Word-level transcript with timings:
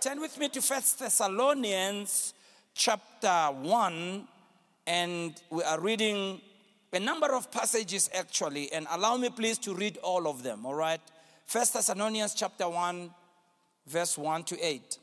turn 0.00 0.18
with 0.18 0.38
me 0.38 0.48
to 0.48 0.62
First 0.62 0.98
Thessalonians 0.98 2.32
chapter 2.72 3.48
1, 3.52 4.26
and 4.86 5.34
we 5.50 5.62
are 5.62 5.78
reading 5.78 6.40
a 6.94 6.98
number 6.98 7.34
of 7.34 7.52
passages 7.52 8.08
actually, 8.14 8.72
and 8.72 8.86
allow 8.92 9.18
me 9.18 9.28
please 9.28 9.58
to 9.58 9.74
read 9.74 9.98
all 9.98 10.26
of 10.26 10.42
them, 10.42 10.64
all 10.64 10.74
right? 10.74 11.02
First 11.44 11.74
Thessalonians 11.74 12.32
chapter 12.32 12.66
1, 12.66 13.10
verse 13.88 14.16
1 14.16 14.44
to 14.44 14.64
8. 14.64 14.98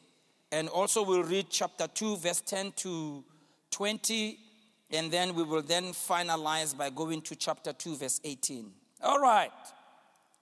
And 0.51 0.67
also 0.67 1.03
we'll 1.03 1.21
read 1.21 1.45
chapter 1.51 1.87
2, 1.87 2.17
verse 2.17 2.41
10 2.41 2.71
to 2.77 3.23
20, 3.69 4.39
and 4.93 5.11
then 5.11 5.35
we 5.35 5.43
will 5.43 5.61
then 5.61 5.91
finalize 5.93 6.75
by 6.75 6.89
going 6.89 7.21
to 7.21 7.35
chapter 7.35 7.71
2, 7.71 7.97
verse 7.97 8.19
18. 8.23 8.71
All 9.03 9.19
right. 9.19 9.51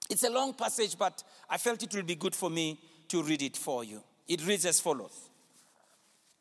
It's 0.08 0.24
a 0.24 0.30
long 0.30 0.54
passage, 0.54 0.96
but 0.98 1.22
I 1.50 1.58
felt 1.58 1.82
it 1.82 1.94
will 1.94 2.04
be 2.04 2.14
good 2.14 2.34
for 2.34 2.48
me 2.48 2.80
to 3.08 3.22
read 3.22 3.42
it 3.42 3.58
for 3.58 3.84
you. 3.84 4.02
It 4.28 4.46
reads 4.46 4.66
as 4.66 4.80
follows 4.80 5.30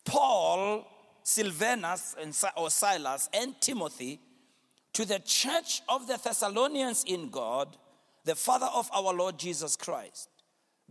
Paul, 0.05 0.85
Silvanus, 1.23 2.15
and, 2.21 2.35
or 2.57 2.69
Silas, 2.69 3.29
and 3.33 3.59
Timothy 3.59 4.19
to 4.93 5.05
the 5.05 5.19
church 5.19 5.81
of 5.89 6.07
the 6.07 6.17
Thessalonians 6.23 7.03
in 7.05 7.29
God, 7.29 7.75
the 8.23 8.35
Father 8.35 8.69
of 8.73 8.89
our 8.93 9.13
Lord 9.13 9.37
Jesus 9.37 9.75
Christ. 9.75 10.29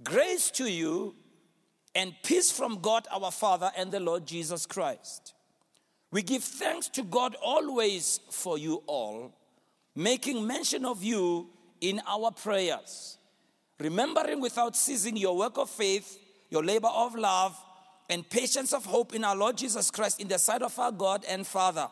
Grace 0.02 0.50
to 0.52 0.70
you 0.70 1.14
and 1.95 2.14
peace 2.22 2.50
from 2.50 2.80
God 2.80 3.06
our 3.11 3.30
Father 3.30 3.70
and 3.77 3.91
the 3.92 4.00
Lord 4.00 4.27
Jesus 4.27 4.66
Christ. 4.66 5.34
We 6.11 6.22
give 6.22 6.45
thanks 6.45 6.88
to 6.91 7.02
God 7.02 7.36
always 7.42 8.20
for 8.30 8.58
you 8.58 8.83
all, 8.86 9.33
making 9.97 10.47
mention 10.47 10.84
of 10.84 11.02
you 11.02 11.48
in 11.80 12.00
our 12.06 12.30
prayers, 12.30 13.19
remembering 13.78 14.41
without 14.41 14.77
ceasing 14.77 15.16
your 15.16 15.36
work 15.36 15.58
of 15.58 15.70
faith, 15.70 16.19
your 16.51 16.65
labor 16.65 16.89
of 16.89 17.15
love, 17.15 17.57
and 18.11 18.29
patience 18.29 18.73
of 18.73 18.84
hope 18.84 19.15
in 19.15 19.25
our 19.25 19.37
Lord 19.37 19.57
Jesus 19.57 19.91
Christ 19.91 20.21
in 20.21 20.29
the 20.29 20.39
sight 20.39 20.62
of 20.62 20.78
our 20.78 20.92
God 20.92 21.25
and 21.28 21.47
Father. 21.47 21.89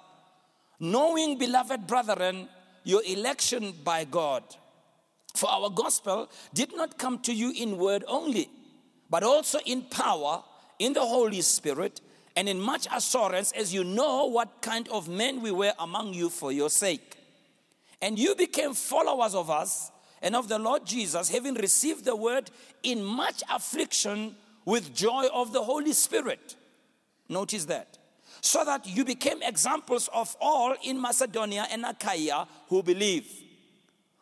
Knowing, 0.78 1.38
beloved 1.38 1.86
brethren, 1.86 2.48
your 2.84 3.02
election 3.06 3.72
by 3.84 4.04
God. 4.04 4.42
For 5.34 5.48
our 5.48 5.70
gospel 5.70 6.30
did 6.52 6.76
not 6.76 6.98
come 6.98 7.18
to 7.20 7.32
you 7.32 7.52
in 7.56 7.78
word 7.78 8.04
only, 8.06 8.50
but 9.08 9.22
also 9.22 9.58
in 9.64 9.82
power, 9.82 10.42
in 10.78 10.92
the 10.92 11.00
Holy 11.00 11.40
Spirit, 11.40 12.00
and 12.36 12.48
in 12.48 12.60
much 12.60 12.86
assurance, 12.94 13.52
as 13.52 13.72
you 13.72 13.84
know 13.84 14.26
what 14.26 14.60
kind 14.60 14.88
of 14.88 15.08
men 15.08 15.40
we 15.40 15.50
were 15.50 15.72
among 15.78 16.14
you 16.14 16.28
for 16.28 16.52
your 16.52 16.70
sake. 16.70 17.16
And 18.00 18.18
you 18.18 18.34
became 18.34 18.74
followers 18.74 19.34
of 19.34 19.48
us 19.48 19.90
and 20.20 20.34
of 20.34 20.48
the 20.48 20.58
Lord 20.58 20.84
Jesus, 20.84 21.28
having 21.28 21.54
received 21.54 22.04
the 22.04 22.16
word 22.16 22.50
in 22.82 23.04
much 23.04 23.42
affliction 23.50 24.34
with 24.64 24.94
joy 24.94 25.26
of 25.32 25.52
the 25.52 25.62
Holy 25.62 25.92
Spirit. 25.92 26.56
Notice 27.28 27.64
that. 27.66 27.98
So 28.40 28.64
that 28.64 28.86
you 28.86 29.04
became 29.04 29.42
examples 29.42 30.08
of 30.12 30.36
all 30.40 30.74
in 30.82 31.00
Macedonia 31.00 31.66
and 31.70 31.84
Achaia 31.84 32.46
who 32.68 32.82
believe. 32.82 33.30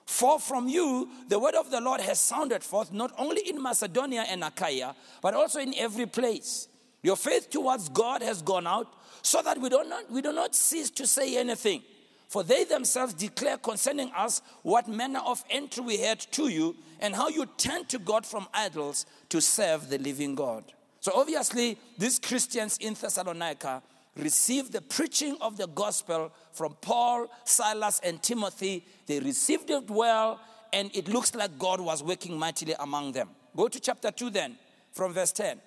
For 0.07 0.39
from 0.39 0.69
you 0.69 1.09
the 1.29 1.39
word 1.39 1.55
of 1.55 1.71
the 1.71 1.81
Lord 1.81 2.01
has 2.01 2.21
sounded 2.21 2.63
forth, 2.63 2.93
not 2.93 3.13
only 3.17 3.49
in 3.49 3.63
Macedonia 3.63 4.25
and 4.29 4.45
Achaia, 4.45 4.95
but 5.23 5.35
also 5.35 5.61
in 5.61 5.73
every 5.79 6.07
place. 6.07 6.69
Your 7.03 7.17
faith 7.17 7.49
towards 7.49 7.89
God 7.89 8.23
has 8.23 8.43
gone 8.43 8.67
out, 8.67 8.89
so 9.23 9.41
that 9.43 9.59
we 9.59 9.69
do 9.69 9.83
not, 9.85 10.11
we 10.11 10.21
do 10.21 10.33
not 10.33 10.55
cease 10.55 10.91
to 10.91 11.07
say 11.07 11.39
anything. 11.39 11.83
For 12.31 12.45
they 12.45 12.63
themselves 12.63 13.13
declare 13.13 13.57
concerning 13.57 14.13
us 14.17 14.41
what 14.63 14.87
manner 14.87 15.19
of 15.27 15.43
entry 15.51 15.83
we 15.83 15.97
had 15.97 16.21
to 16.21 16.47
you, 16.47 16.77
and 17.01 17.13
how 17.13 17.29
you 17.29 17.45
turned 17.57 17.89
to 17.89 17.99
God 17.99 18.25
from 18.25 18.47
idols 18.55 19.05
to 19.31 19.41
serve 19.41 19.91
the 19.91 19.99
living 19.99 20.37
God. 20.37 20.63
So 21.01 21.11
obviously, 21.13 21.77
these 21.99 22.21
Christians 22.21 22.79
in 22.79 22.95
Thessalonica 22.95 23.83
received 24.17 24.71
the 24.71 24.81
preaching 24.81 25.37
of 25.41 25.57
the 25.57 25.67
gospel 25.67 26.31
from 26.53 26.77
Paul, 26.81 27.27
Silas, 27.45 28.01
and 28.05 28.23
Timothy. 28.23 28.87
They 29.07 29.19
received 29.19 29.69
it 29.71 29.91
well, 29.91 30.39
and 30.73 30.95
it 30.95 31.09
looks 31.09 31.35
like 31.35 31.59
God 31.59 31.81
was 31.81 32.01
working 32.01 32.39
mightily 32.39 32.77
among 32.79 33.11
them. 33.11 33.31
Go 33.57 33.67
to 33.67 33.81
chapter 33.81 34.13
2 34.13 34.31
then, 34.31 34.57
from 34.93 35.13
verse 35.13 35.33
10. 35.33 35.61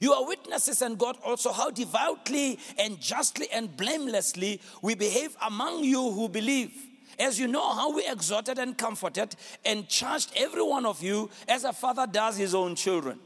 You 0.00 0.12
are 0.12 0.26
witnesses, 0.26 0.82
and 0.82 0.98
God 0.98 1.16
also, 1.24 1.52
how 1.52 1.70
devoutly 1.70 2.58
and 2.78 3.00
justly 3.00 3.48
and 3.52 3.74
blamelessly 3.76 4.60
we 4.82 4.94
behave 4.94 5.36
among 5.42 5.84
you 5.84 6.10
who 6.10 6.28
believe. 6.28 6.72
As 7.18 7.40
you 7.40 7.48
know, 7.48 7.74
how 7.74 7.94
we 7.94 8.06
exhorted 8.06 8.58
and 8.58 8.76
comforted 8.76 9.36
and 9.64 9.88
charged 9.88 10.32
every 10.36 10.62
one 10.62 10.84
of 10.84 11.02
you 11.02 11.30
as 11.48 11.64
a 11.64 11.72
father 11.72 12.06
does 12.06 12.36
his 12.36 12.54
own 12.54 12.74
children. 12.74 13.18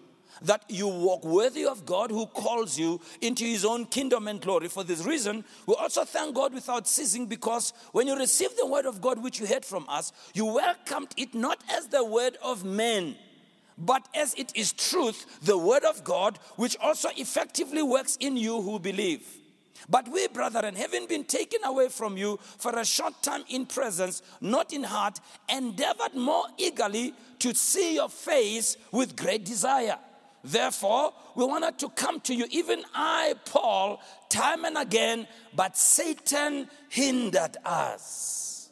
That 0.43 0.65
you 0.69 0.87
walk 0.89 1.25
worthy 1.25 1.67
of 1.67 1.85
God 1.85 2.11
who 2.11 2.27
calls 2.27 2.79
you 2.79 3.01
into 3.21 3.45
his 3.45 3.65
own 3.65 3.85
kingdom 3.87 4.29
and 4.29 4.41
glory. 4.41 4.69
For 4.69 4.85
this 4.85 5.05
reason, 5.05 5.45
we 5.67 5.75
also 5.75 6.05
thank 6.05 6.35
God 6.35 6.55
without 6.55 6.87
ceasing 6.87 7.27
because 7.27 7.75
when 7.93 8.07
you 8.07 8.17
received 8.17 8.57
the 8.57 8.65
word 8.65 8.87
of 8.87 9.01
God 9.03 9.23
which 9.23 9.41
you 9.41 9.47
heard 9.47 9.65
from 9.65 9.85
us, 9.89 10.13
you 10.33 10.47
welcomed 10.47 11.09
it 11.17 11.35
not 11.35 11.63
as 11.71 11.89
the 11.89 12.05
word 12.05 12.39
of 12.43 12.65
men 12.65 13.17
but 13.81 14.07
as 14.15 14.35
it 14.35 14.53
is 14.55 14.73
truth, 14.73 15.41
the 15.43 15.57
word 15.57 15.85
of 15.85 16.05
God, 16.05 16.39
which 16.57 16.77
also 16.81 17.09
effectively 17.17 17.83
works 17.83 18.17
in 18.21 18.37
you 18.37 18.61
who 18.61 18.79
believe. 18.79 19.27
But 19.89 20.09
we, 20.09 20.29
brethren, 20.29 20.75
having 20.75 21.07
been 21.07 21.25
taken 21.25 21.65
away 21.65 21.89
from 21.89 22.17
you 22.17 22.39
for 22.59 22.79
a 22.79 22.85
short 22.85 23.23
time 23.23 23.45
in 23.49 23.67
presence, 23.67 24.23
not 24.41 24.73
in 24.73 24.85
heart, 24.85 25.19
endeavored 25.49 26.15
more 26.15 26.45
eagerly 26.59 27.15
to 27.39 27.55
see 27.55 27.95
your 27.95 28.11
face 28.11 28.77
with 28.93 29.17
great 29.17 29.45
desire. 29.45 29.99
Therefore, 30.45 31.13
we 31.35 31.45
wanted 31.45 31.79
to 31.79 31.89
come 31.91 32.21
to 32.21 32.35
you, 32.35 32.47
even 32.51 32.83
I, 32.95 33.35
Paul, 33.45 34.01
time 34.29 34.65
and 34.65 34.77
again, 34.77 35.27
but 35.55 35.77
Satan 35.77 36.69
hindered 36.89 37.57
us. 37.65 38.71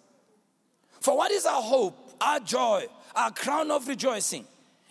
For 1.01 1.17
what 1.17 1.31
is 1.31 1.47
our 1.47 1.63
hope, 1.63 2.17
our 2.21 2.41
joy, 2.41 2.87
our 3.15 3.31
crown 3.31 3.71
of 3.71 3.89
rejoicing? 3.89 4.47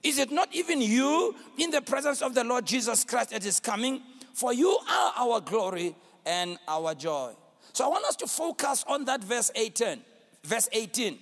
Is 0.08 0.20
it 0.20 0.32
not 0.32 0.56
even 0.56 0.82
you 0.82 1.36
in 1.58 1.70
the 1.70 1.82
presence 1.82 2.22
of 2.22 2.34
the 2.34 2.46
Lord 2.46 2.66
Jesus 2.66 3.04
Christ 3.04 3.32
that 3.32 3.46
is 3.46 3.60
coming? 3.60 4.02
For 4.34 4.54
you 4.54 4.70
are 4.90 5.14
our 5.18 5.42
glory 5.42 5.98
and 6.26 6.58
our 6.66 6.96
joy. 6.96 7.34
So 7.74 7.84
I 7.84 7.90
want 7.90 8.06
us 8.06 8.16
to 8.18 8.28
focus 8.28 8.86
on 8.88 9.04
that 9.04 9.22
verse 9.22 9.52
18. 9.54 10.00
Verse 10.46 10.70
18. 10.72 11.20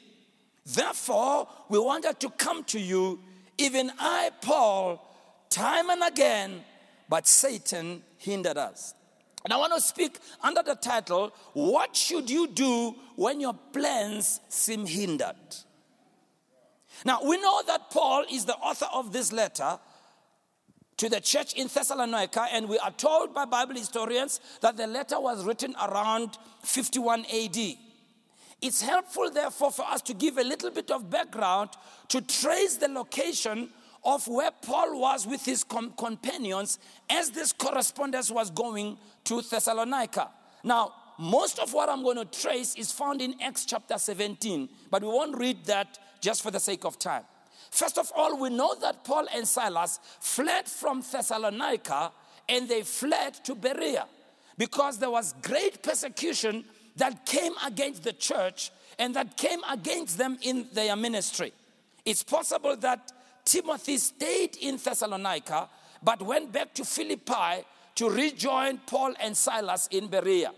Therefore, 0.68 1.48
we 1.68 1.80
wanted 1.80 2.20
to 2.20 2.30
come 2.30 2.64
to 2.66 2.80
you, 2.80 3.20
even 3.58 3.92
I, 3.98 4.30
Paul, 4.40 5.02
time 5.50 5.90
and 5.90 6.04
again, 6.04 6.64
but 7.10 7.28
Satan 7.28 8.04
hindered 8.20 8.58
us. 8.58 8.94
And 9.44 9.52
I 9.52 9.58
want 9.58 9.74
to 9.74 9.82
speak 9.82 10.20
under 10.44 10.62
the 10.62 10.76
title, 10.76 11.34
What 11.54 11.96
Should 11.96 12.30
You 12.30 12.50
Do 12.50 12.94
When 13.16 13.42
Your 13.42 13.56
Plans 13.74 14.42
Seem 14.50 14.86
Hindered? 14.86 15.36
Now, 17.06 17.20
we 17.24 17.40
know 17.40 17.62
that 17.68 17.92
Paul 17.92 18.26
is 18.32 18.46
the 18.46 18.56
author 18.56 18.88
of 18.92 19.14
this 19.14 19.32
letter 19.32 19.80
to 20.98 21.08
the 21.08 21.22
church 21.22 21.54
in 21.54 21.68
Thessalonica, 21.68 22.48
and 22.52 22.68
we 22.68 22.80
are 22.80 22.92
told 22.92 23.34
by 23.34 23.46
Bible 23.46 23.76
historians 23.76 24.40
that 24.62 24.76
the 24.76 24.88
letter 24.88 25.20
was 25.20 25.46
written 25.46 25.76
around 25.82 26.38
51 26.64 27.26
AD. 27.26 27.58
It's 28.62 28.82
helpful, 28.82 29.30
therefore, 29.30 29.72
for 29.72 29.86
us 29.86 30.02
to 30.04 30.16
give 30.16 30.40
a 30.40 30.44
little 30.44 30.72
bit 30.72 30.90
of 30.90 31.10
background 31.12 31.70
to 32.08 32.22
trace 32.22 32.78
the 32.78 32.88
location 32.88 33.70
of 34.04 34.28
where 34.28 34.52
Paul 34.62 35.00
was 35.00 35.28
with 35.28 35.46
his 35.46 35.64
com- 35.64 35.94
companions 35.98 36.80
as 37.10 37.30
this 37.30 37.54
correspondence 37.54 38.32
was 38.32 38.50
going 38.50 38.98
to 39.26 39.42
Thessalonica. 39.42 40.30
Now, 40.64 40.94
most 41.20 41.60
of 41.60 41.74
what 41.74 41.90
I'm 41.90 42.04
going 42.04 42.18
to 42.18 42.26
trace 42.26 42.76
is 42.76 42.92
found 42.92 43.22
in 43.22 43.36
Acts 43.42 43.66
chapter 43.66 43.98
17, 43.98 44.70
but 44.90 45.02
we 45.02 45.08
won't 45.08 45.38
read 45.38 45.66
that 45.66 46.00
just 46.26 46.42
for 46.42 46.50
the 46.50 46.60
sake 46.60 46.86
of 46.86 46.98
time. 46.98 47.22
First 47.70 48.00
of 48.00 48.12
all, 48.16 48.36
we 48.40 48.50
know 48.50 48.74
that 48.82 49.04
Paul 49.04 49.28
and 49.36 49.48
Silas 49.48 50.00
fled 50.20 50.68
from 50.68 51.04
Thessalonica 51.12 52.12
and 52.50 52.68
they 52.68 52.82
fled 52.82 53.36
to 53.46 53.54
Berea 53.54 54.08
because 54.58 54.98
there 54.98 55.12
was 55.12 55.36
great 55.44 55.84
persecution 55.84 56.66
that 56.96 57.28
came 57.28 57.54
against 57.64 58.04
the 58.04 58.14
church 58.14 58.72
and 58.98 59.16
that 59.16 59.38
came 59.38 59.60
against 59.70 60.18
them 60.18 60.40
in 60.42 60.68
their 60.74 60.96
ministry. 60.96 61.54
It's 62.04 62.24
possible 62.24 62.76
that 62.78 63.12
Timothy 63.46 63.98
stayed 63.98 64.58
in 64.58 64.78
Thessalonica 64.78 65.70
but 66.02 66.24
went 66.24 66.52
back 66.52 66.74
to 66.74 66.86
Philippi 66.86 67.66
to 67.96 68.10
rejoin 68.10 68.80
Paul 68.88 69.14
and 69.20 69.38
Silas 69.38 69.88
in 69.92 70.08
Berea. 70.08 70.52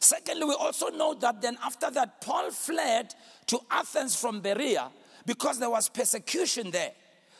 Secondly, 0.00 0.44
we 0.44 0.54
also 0.54 0.88
know 0.88 1.14
that 1.14 1.40
then 1.40 1.56
after 1.64 1.90
that, 1.90 2.20
Paul 2.20 2.50
fled 2.50 3.14
to 3.46 3.60
Athens 3.70 4.16
from 4.16 4.40
Berea 4.40 4.90
because 5.24 5.58
there 5.58 5.70
was 5.70 5.88
persecution 5.88 6.70
there. 6.70 6.92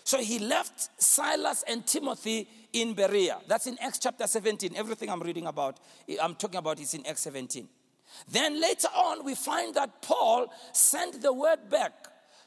So 0.05 0.19
he 0.19 0.39
left 0.39 1.03
Silas 1.03 1.65
and 1.67 1.85
Timothy 1.85 2.49
in 2.73 2.95
Berea. 2.95 3.39
That's 3.49 3.67
in 3.67 3.77
Acts 3.81 3.99
chapter 3.99 4.27
17. 4.27 4.77
Everything 4.77 5.11
I'm 5.11 5.21
reading 5.21 5.47
about, 5.47 5.81
I'm 6.23 6.37
talking 6.37 6.59
about 6.59 6.79
is 6.79 6.95
in 6.95 7.05
Acts 7.07 7.23
17. 7.23 7.69
Then 8.31 8.61
later 8.61 8.89
on, 8.95 9.25
we 9.25 9.35
find 9.35 9.75
that 9.75 10.03
Paul 10.03 10.53
sent 10.73 11.23
the 11.23 11.33
word 11.33 11.69
back 11.69 11.93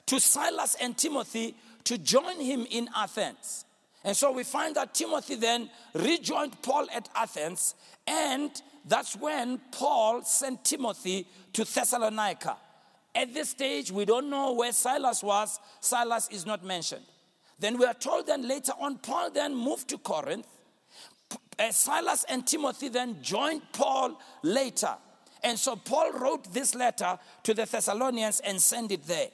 to 0.06 0.20
Silas 0.20 0.76
and 0.82 0.98
Timothy 0.98 1.56
to 1.84 1.98
join 1.98 2.40
him 2.40 2.66
in 2.70 2.90
Athens. 2.96 3.66
And 4.04 4.16
so 4.16 4.32
we 4.32 4.44
find 4.44 4.76
that 4.76 4.94
Timothy 4.94 5.36
then 5.36 5.70
rejoined 5.94 6.62
Paul 6.62 6.88
at 6.94 7.10
Athens, 7.14 7.76
and 8.08 8.50
that's 8.90 9.16
when 9.16 9.60
Paul 9.72 10.24
sent 10.24 10.66
Timothy 10.66 11.28
to 11.54 11.64
Thessalonica. 11.64 12.58
At 13.16 13.34
this 13.34 13.50
stage, 13.50 13.92
we 13.92 14.06
don't 14.06 14.30
know 14.30 14.54
where 14.54 14.72
Silas 14.72 15.24
was. 15.24 15.60
Silas 15.80 16.28
is 16.32 16.46
not 16.46 16.64
mentioned. 16.64 17.06
Then 17.60 17.78
we 17.78 17.86
are 17.86 17.94
told 17.94 18.28
then 18.28 18.48
later 18.48 18.72
on, 18.80 18.98
Paul 18.98 19.32
then 19.32 19.56
moved 19.56 19.90
to 19.90 19.98
Corinth. 19.98 20.48
Uh, 21.58 21.72
Silas 21.72 22.26
and 22.30 22.48
Timothy 22.48 22.90
then 22.90 23.18
joined 23.22 23.62
Paul 23.74 24.20
later. 24.44 24.96
And 25.44 25.58
so 25.58 25.76
Paul 25.76 26.14
wrote 26.14 26.54
this 26.54 26.74
letter 26.74 27.20
to 27.44 27.54
the 27.54 27.66
Thessalonians 27.66 28.40
and 28.40 28.62
sent 28.62 28.92
it 28.92 29.04
there. 29.06 29.28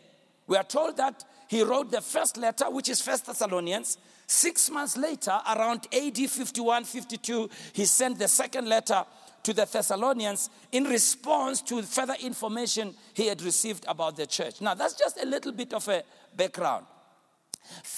We 0.47 0.57
are 0.57 0.63
told 0.63 0.97
that 0.97 1.23
he 1.47 1.63
wrote 1.63 1.91
the 1.91 2.01
first 2.01 2.37
letter, 2.37 2.69
which 2.69 2.89
is 2.89 3.01
First 3.01 3.25
Thessalonians. 3.27 3.97
Six 4.27 4.71
months 4.71 4.97
later, 4.97 5.39
around 5.47 5.87
AD 5.93 6.17
51 6.17 6.83
52, 6.83 7.49
he 7.73 7.85
sent 7.85 8.17
the 8.17 8.27
second 8.27 8.67
letter 8.67 9.05
to 9.45 9.53
the 9.53 9.65
Thessalonians 9.65 10.49
in 10.71 10.85
response 10.85 11.61
to 11.61 11.83
further 11.83 12.15
information 12.19 12.95
he 13.13 13.27
had 13.27 13.43
received 13.43 13.85
about 13.87 14.17
the 14.17 14.25
church. 14.25 14.59
Now, 14.59 14.73
that's 14.73 14.95
just 14.95 15.21
a 15.21 15.25
little 15.25 15.51
bit 15.51 15.71
of 15.71 15.87
a 15.87 16.03
background. 16.35 16.87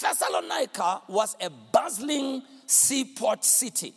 Thessalonica 0.00 1.02
was 1.08 1.36
a 1.40 1.48
bustling 1.48 2.42
seaport 2.66 3.44
city. 3.44 3.94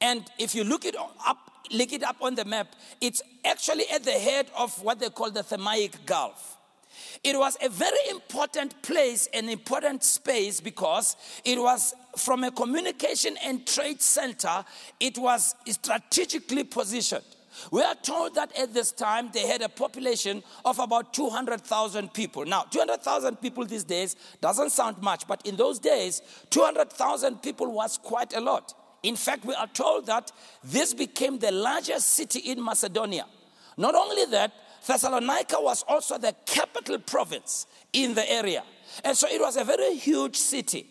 And 0.00 0.24
if 0.38 0.54
you 0.54 0.62
look 0.62 0.84
it 0.84 0.94
up, 0.96 1.38
look 1.72 1.92
it 1.92 2.04
up 2.04 2.18
on 2.20 2.36
the 2.36 2.44
map, 2.44 2.68
it's 3.00 3.20
actually 3.44 3.84
at 3.92 4.04
the 4.04 4.12
head 4.12 4.46
of 4.56 4.80
what 4.80 5.00
they 5.00 5.08
call 5.08 5.32
the 5.32 5.42
Thermaic 5.42 6.06
Gulf. 6.06 6.56
It 7.24 7.36
was 7.36 7.56
a 7.60 7.68
very 7.68 8.10
important 8.10 8.80
place, 8.82 9.28
an 9.34 9.48
important 9.48 10.04
space 10.04 10.60
because 10.60 11.16
it 11.44 11.58
was 11.60 11.94
from 12.16 12.44
a 12.44 12.50
communication 12.50 13.36
and 13.44 13.66
trade 13.66 14.00
center, 14.00 14.64
it 15.00 15.18
was 15.18 15.54
strategically 15.68 16.64
positioned. 16.64 17.24
We 17.70 17.82
are 17.82 17.94
told 17.94 18.34
that 18.34 18.56
at 18.58 18.74
this 18.74 18.92
time 18.92 19.30
they 19.32 19.46
had 19.46 19.62
a 19.62 19.68
population 19.68 20.42
of 20.64 20.78
about 20.78 21.14
200,000 21.14 22.12
people. 22.12 22.44
Now, 22.44 22.62
200,000 22.62 23.36
people 23.36 23.64
these 23.64 23.84
days 23.84 24.16
doesn't 24.40 24.70
sound 24.70 25.00
much, 25.00 25.26
but 25.26 25.46
in 25.46 25.56
those 25.56 25.78
days, 25.78 26.22
200,000 26.50 27.42
people 27.42 27.72
was 27.72 27.98
quite 27.98 28.34
a 28.34 28.40
lot. 28.40 28.74
In 29.02 29.16
fact, 29.16 29.44
we 29.44 29.54
are 29.54 29.68
told 29.68 30.06
that 30.06 30.32
this 30.64 30.92
became 30.92 31.38
the 31.38 31.52
largest 31.52 32.10
city 32.10 32.40
in 32.40 32.62
Macedonia. 32.62 33.26
Not 33.76 33.94
only 33.94 34.24
that, 34.26 34.52
Thessalonica 34.86 35.56
was 35.60 35.82
also 35.88 36.18
the 36.18 36.34
capital 36.44 36.98
province 36.98 37.66
in 37.92 38.14
the 38.14 38.30
area. 38.30 38.62
And 39.04 39.16
so 39.16 39.28
it 39.28 39.40
was 39.40 39.56
a 39.56 39.64
very 39.64 39.96
huge 39.96 40.36
city. 40.36 40.88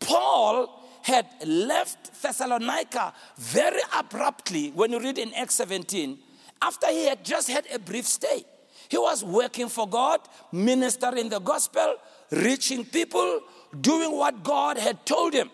Paul 0.00 0.68
had 1.02 1.26
left 1.46 2.20
Thessalonica 2.20 3.14
very 3.38 3.80
abruptly 3.96 4.70
when 4.70 4.92
you 4.92 5.00
read 5.00 5.18
in 5.18 5.32
Acts 5.34 5.54
17 5.54 6.18
after 6.60 6.88
he 6.88 7.06
had 7.06 7.24
just 7.24 7.48
had 7.48 7.66
a 7.72 7.78
brief 7.78 8.06
stay. 8.06 8.44
He 8.88 8.98
was 8.98 9.24
working 9.24 9.68
for 9.68 9.88
God, 9.88 10.20
ministering 10.50 11.28
the 11.28 11.38
gospel, 11.38 11.96
reaching 12.30 12.84
people, 12.84 13.40
doing 13.80 14.16
what 14.16 14.42
God 14.42 14.78
had 14.78 15.06
told 15.06 15.32
him. 15.32 15.50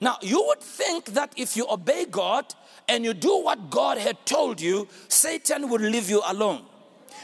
Now, 0.00 0.16
you 0.22 0.44
would 0.48 0.60
think 0.60 1.06
that 1.14 1.32
if 1.36 1.56
you 1.56 1.66
obey 1.70 2.06
God 2.06 2.46
and 2.88 3.04
you 3.04 3.14
do 3.14 3.42
what 3.42 3.70
God 3.70 3.98
had 3.98 4.24
told 4.26 4.60
you, 4.60 4.88
Satan 5.08 5.68
would 5.68 5.82
leave 5.82 6.10
you 6.10 6.22
alone. 6.26 6.64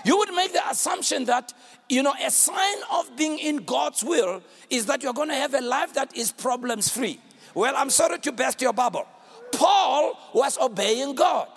You 0.07 0.17
would 0.19 0.33
make 0.35 0.53
the 0.53 0.63
assumption 0.71 1.25
that, 1.25 1.53
you 1.89 2.01
know, 2.01 2.15
a 2.25 2.31
sign 2.31 2.77
of 2.93 3.17
being 3.17 3.41
in 3.41 3.57
God's 3.65 4.05
will 4.05 4.41
is 4.71 4.87
that 4.87 5.03
you're 5.03 5.13
going 5.13 5.31
to 5.31 5.35
have 5.35 5.53
a 5.53 5.61
life 5.61 5.95
that 5.95 6.17
is 6.17 6.31
problems 6.31 6.89
free. 6.89 7.19
Well, 7.57 7.75
I'm 7.77 7.91
sorry 7.91 8.21
to 8.21 8.31
burst 8.31 8.63
your 8.63 8.73
bubble. 8.73 9.05
Paul 9.51 10.17
was 10.33 10.59
obeying 10.59 11.17
God. 11.17 11.49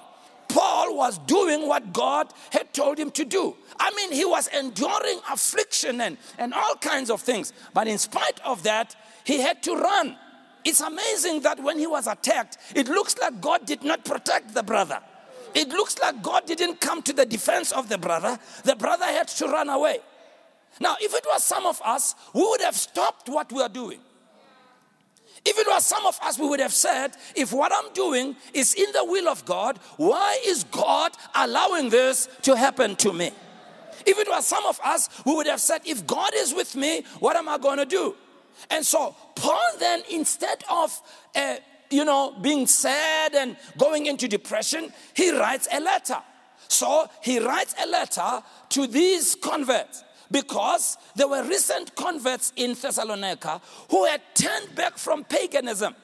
Paul 0.48 0.98
was 0.98 1.20
doing 1.20 1.68
what 1.68 1.94
God 1.94 2.34
had 2.50 2.74
told 2.74 2.98
him 2.98 3.12
to 3.12 3.24
do. 3.24 3.56
I 3.80 3.92
mean, 3.92 4.12
he 4.12 4.26
was 4.26 4.48
enduring 4.48 5.20
affliction 5.30 6.02
and, 6.02 6.18
and 6.40 6.52
all 6.52 6.74
kinds 6.74 7.12
of 7.12 7.22
things. 7.22 7.54
But 7.76 7.88
in 7.88 8.00
spite 8.00 8.40
of 8.44 8.64
that, 8.64 8.96
he 9.26 9.42
had 9.42 9.62
to 9.62 9.76
run. 9.76 10.18
It's 10.66 10.82
amazing 10.82 11.42
that 11.42 11.62
when 11.62 11.78
he 11.78 11.86
was 11.86 12.08
attacked, 12.08 12.58
it 12.74 12.88
looks 12.88 13.16
like 13.20 13.42
God 13.42 13.68
did 13.68 13.84
not 13.84 14.04
protect 14.04 14.56
the 14.56 14.64
brother. 14.64 15.02
It 15.54 15.70
looks 15.70 15.98
like 16.00 16.22
God 16.22 16.46
didn't 16.46 16.80
come 16.80 17.02
to 17.04 17.14
the 17.14 17.26
defense 17.26 17.72
of 17.72 17.90
the 17.90 17.98
brother. 17.98 18.40
The 18.64 18.76
brother 18.76 19.06
had 19.06 19.28
to 19.30 19.48
run 19.48 19.70
away. 19.70 20.00
Now, 20.80 20.96
if 21.02 21.14
it 21.14 21.26
was 21.26 21.44
some 21.44 21.66
of 21.66 21.82
us, 21.84 22.16
we 22.34 22.42
would 22.42 22.62
have 22.62 22.76
stopped 22.76 23.28
what 23.30 23.52
we 23.52 23.62
are 23.62 23.70
doing. 23.70 24.00
If 25.46 25.58
it 25.58 25.68
was 25.68 25.86
some 25.86 26.06
of 26.06 26.20
us, 26.22 26.38
we 26.38 26.48
would 26.48 26.60
have 26.60 26.74
said, 26.74 27.16
if 27.36 27.52
what 27.54 27.72
I'm 27.74 27.92
doing 27.94 28.36
is 28.54 28.74
in 28.74 28.92
the 28.92 29.06
will 29.06 29.28
of 29.30 29.46
God, 29.46 29.80
why 29.98 30.40
is 30.46 30.66
God 30.66 31.12
allowing 31.34 31.90
this 31.90 32.28
to 32.44 32.56
happen 32.56 32.96
to 32.98 33.14
me? 33.14 33.32
If 34.06 34.18
it 34.18 34.28
was 34.30 34.46
some 34.46 34.66
of 34.66 34.80
us, 34.84 35.10
we 35.26 35.34
would 35.34 35.48
have 35.48 35.62
said, 35.62 35.82
if 35.86 36.06
God 36.06 36.32
is 36.36 36.54
with 36.54 36.76
me, 36.76 37.04
what 37.20 37.36
am 37.36 37.48
I 37.48 37.58
going 37.58 37.78
to 37.78 37.86
do? 37.86 38.16
And 38.70 38.86
so, 38.86 39.16
Paul 39.36 39.60
then, 39.80 40.02
instead 40.12 40.64
of 40.70 41.02
uh, 41.36 41.56
you 41.90 42.06
know, 42.06 42.36
being 42.42 42.68
sad 42.68 43.36
and 43.36 43.58
going 43.78 44.06
into 44.06 44.28
depression, 44.28 44.92
he 45.14 45.32
writes 45.32 45.68
a 45.72 45.80
letter. 45.80 46.18
So 46.68 47.08
he 47.22 47.40
writes 47.40 47.76
a 47.84 47.88
letter 47.88 48.44
to 48.70 48.88
these 48.88 49.36
converts 49.36 50.04
because 50.32 50.98
there 51.16 51.28
were 51.28 51.44
recent 51.44 51.96
converts 51.96 52.54
in 52.56 52.74
Thessalonica 52.74 53.62
who 53.90 54.06
had 54.06 54.22
turned 54.36 54.76
back 54.76 54.98
from 54.98 55.24
paganism. 55.24 55.96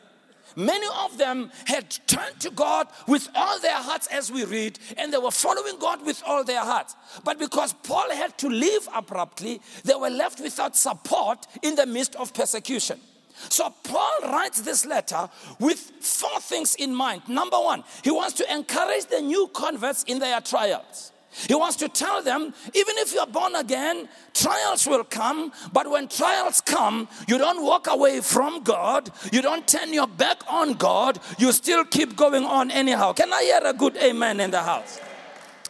Many 0.56 0.88
of 1.04 1.18
them 1.18 1.52
had 1.66 1.92
turned 2.08 2.40
to 2.40 2.50
God 2.50 2.88
with 3.08 3.28
all 3.36 3.60
their 3.60 3.76
hearts, 3.76 4.08
as 4.08 4.32
we 4.32 4.46
read, 4.46 4.80
and 4.98 5.12
they 5.12 5.18
were 5.18 5.32
following 5.32 5.78
God 5.80 6.06
with 6.06 6.24
all 6.26 6.46
their 6.46 6.62
hearts. 6.62 6.96
But 7.26 7.40
because 7.40 7.74
Paul 7.74 8.10
had 8.12 8.38
to 8.38 8.48
leave 8.48 8.88
abruptly, 8.96 9.62
they 9.84 9.96
were 9.96 10.10
left 10.10 10.40
without 10.40 10.78
support 10.78 11.46
in 11.62 11.76
the 11.76 11.86
midst 11.86 12.16
of 12.16 12.34
persecution. 12.34 13.02
So 13.50 13.74
Paul 13.84 14.32
writes 14.32 14.62
this 14.62 14.86
letter 14.86 15.30
with 15.60 15.80
four 16.00 16.40
things 16.40 16.76
in 16.76 16.96
mind. 16.96 17.24
Number 17.28 17.58
one, 17.58 17.84
he 18.04 18.12
wants 18.12 18.34
to 18.36 18.54
encourage 18.54 19.06
the 19.06 19.22
new 19.22 19.50
converts 19.54 20.04
in 20.04 20.20
their 20.20 20.42
trials. 20.42 21.12
He 21.48 21.54
wants 21.54 21.76
to 21.78 21.90
tell 21.90 22.24
them, 22.24 22.54
even 22.74 22.96
if 22.98 23.14
you're 23.14 23.28
born 23.28 23.56
again, 23.56 24.08
trials 24.34 24.88
will 24.88 25.04
come, 25.04 25.52
but 25.74 25.90
when 25.90 26.08
trials 26.08 26.62
come, 26.62 27.10
you 27.28 27.38
don't 27.38 27.62
walk 27.62 27.88
away 27.88 28.22
from 28.22 28.64
God, 28.64 29.12
you 29.34 29.42
don't 29.42 29.68
turn 29.68 29.94
your 29.94 30.08
back 30.08 30.42
on 30.48 30.74
God, 30.76 31.20
you 31.38 31.52
still 31.52 31.84
keep 31.84 32.16
going 32.16 32.46
on 32.46 32.72
anyhow. 32.72 33.12
Can 33.12 33.34
I 33.34 33.44
hear 33.44 33.60
a 33.65 33.74
good 33.74 33.98
amen 33.98 34.39
in 34.39 34.51
the 34.51 34.62
house? 34.62 35.01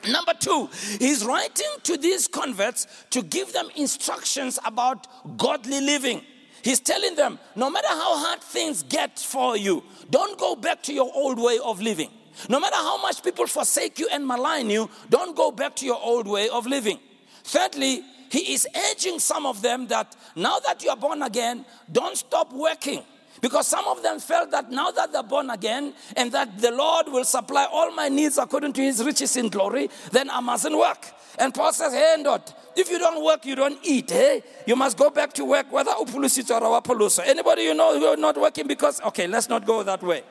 Number 0.08 0.34
two, 0.40 0.70
he's 1.00 1.26
writing 1.26 1.66
to 1.84 1.98
these 1.98 2.28
converts 2.28 2.86
to 3.10 3.24
give 3.24 3.52
them 3.52 3.70
instructions 3.76 4.60
about 4.66 5.08
godly 5.36 5.82
living. 5.82 6.22
He's 6.66 6.80
telling 6.80 7.14
them, 7.14 7.38
no 7.56 7.70
matter 7.70 7.90
how 7.90 8.18
hard 8.18 8.42
things 8.42 8.82
get 8.82 9.20
for 9.20 9.56
you, 9.56 9.84
don't 10.10 10.36
go 10.40 10.56
back 10.56 10.82
to 10.84 10.94
your 10.94 11.12
old 11.14 11.38
way 11.40 11.60
of 11.64 11.80
living. 11.80 12.10
No 12.50 12.60
matter 12.60 12.78
how 12.78 13.00
much 13.04 13.22
people 13.22 13.46
forsake 13.46 14.00
you 14.00 14.08
and 14.12 14.26
malign 14.26 14.72
you, 14.72 14.90
don't 15.12 15.36
go 15.36 15.52
back 15.52 15.76
to 15.76 15.86
your 15.86 16.02
old 16.02 16.26
way 16.26 16.50
of 16.50 16.66
living. 16.66 16.98
Thirdly, 17.44 18.02
he 18.32 18.56
is 18.56 18.68
urging 18.90 19.20
some 19.20 19.46
of 19.46 19.62
them 19.62 19.86
that 19.90 20.16
now 20.36 20.58
that 20.58 20.84
you 20.84 20.90
are 20.90 20.98
born 20.98 21.22
again, 21.22 21.66
don't 21.92 22.18
stop 22.18 22.52
working. 22.52 23.04
Because 23.42 23.68
some 23.68 23.86
of 23.86 24.02
them 24.02 24.20
felt 24.20 24.50
that 24.50 24.72
now 24.72 24.90
that 24.90 25.12
they're 25.12 25.22
born 25.22 25.52
again 25.52 25.94
and 26.18 26.32
that 26.32 26.58
the 26.58 26.72
Lord 26.72 27.10
will 27.10 27.26
supply 27.26 27.68
all 27.72 27.92
my 27.92 28.10
needs 28.10 28.40
according 28.40 28.74
to 28.74 28.82
his 28.82 29.04
riches 29.04 29.38
in 29.38 29.50
glory, 29.50 29.92
then 30.12 30.32
I 30.32 30.40
mustn't 30.40 30.76
work. 30.76 31.06
And 31.38 31.54
Paul 31.54 31.74
says, 31.74 31.94
hey, 31.94 32.16
not. 32.24 32.52
If 32.76 32.90
you 32.90 33.00
don't 33.00 33.24
work, 33.24 33.46
you 33.46 33.56
don't 33.56 33.80
eat, 33.84 34.12
eh? 34.12 34.42
You 34.68 34.76
must 34.76 34.98
go 34.98 35.10
back 35.10 35.32
to 35.34 35.46
work, 35.46 35.72
whether 35.72 35.92
upulusito 35.92 36.60
or 36.62 36.82
apoluso. 36.82 37.26
Anybody 37.26 37.64
you 37.64 37.74
know 37.74 37.98
who 37.98 38.06
are 38.06 38.18
not 38.18 38.40
working 38.40 38.68
because, 38.68 39.00
okay, 39.02 39.28
let's 39.28 39.48
not 39.48 39.66
go 39.66 39.82
that 39.84 40.04
way. 40.04 40.24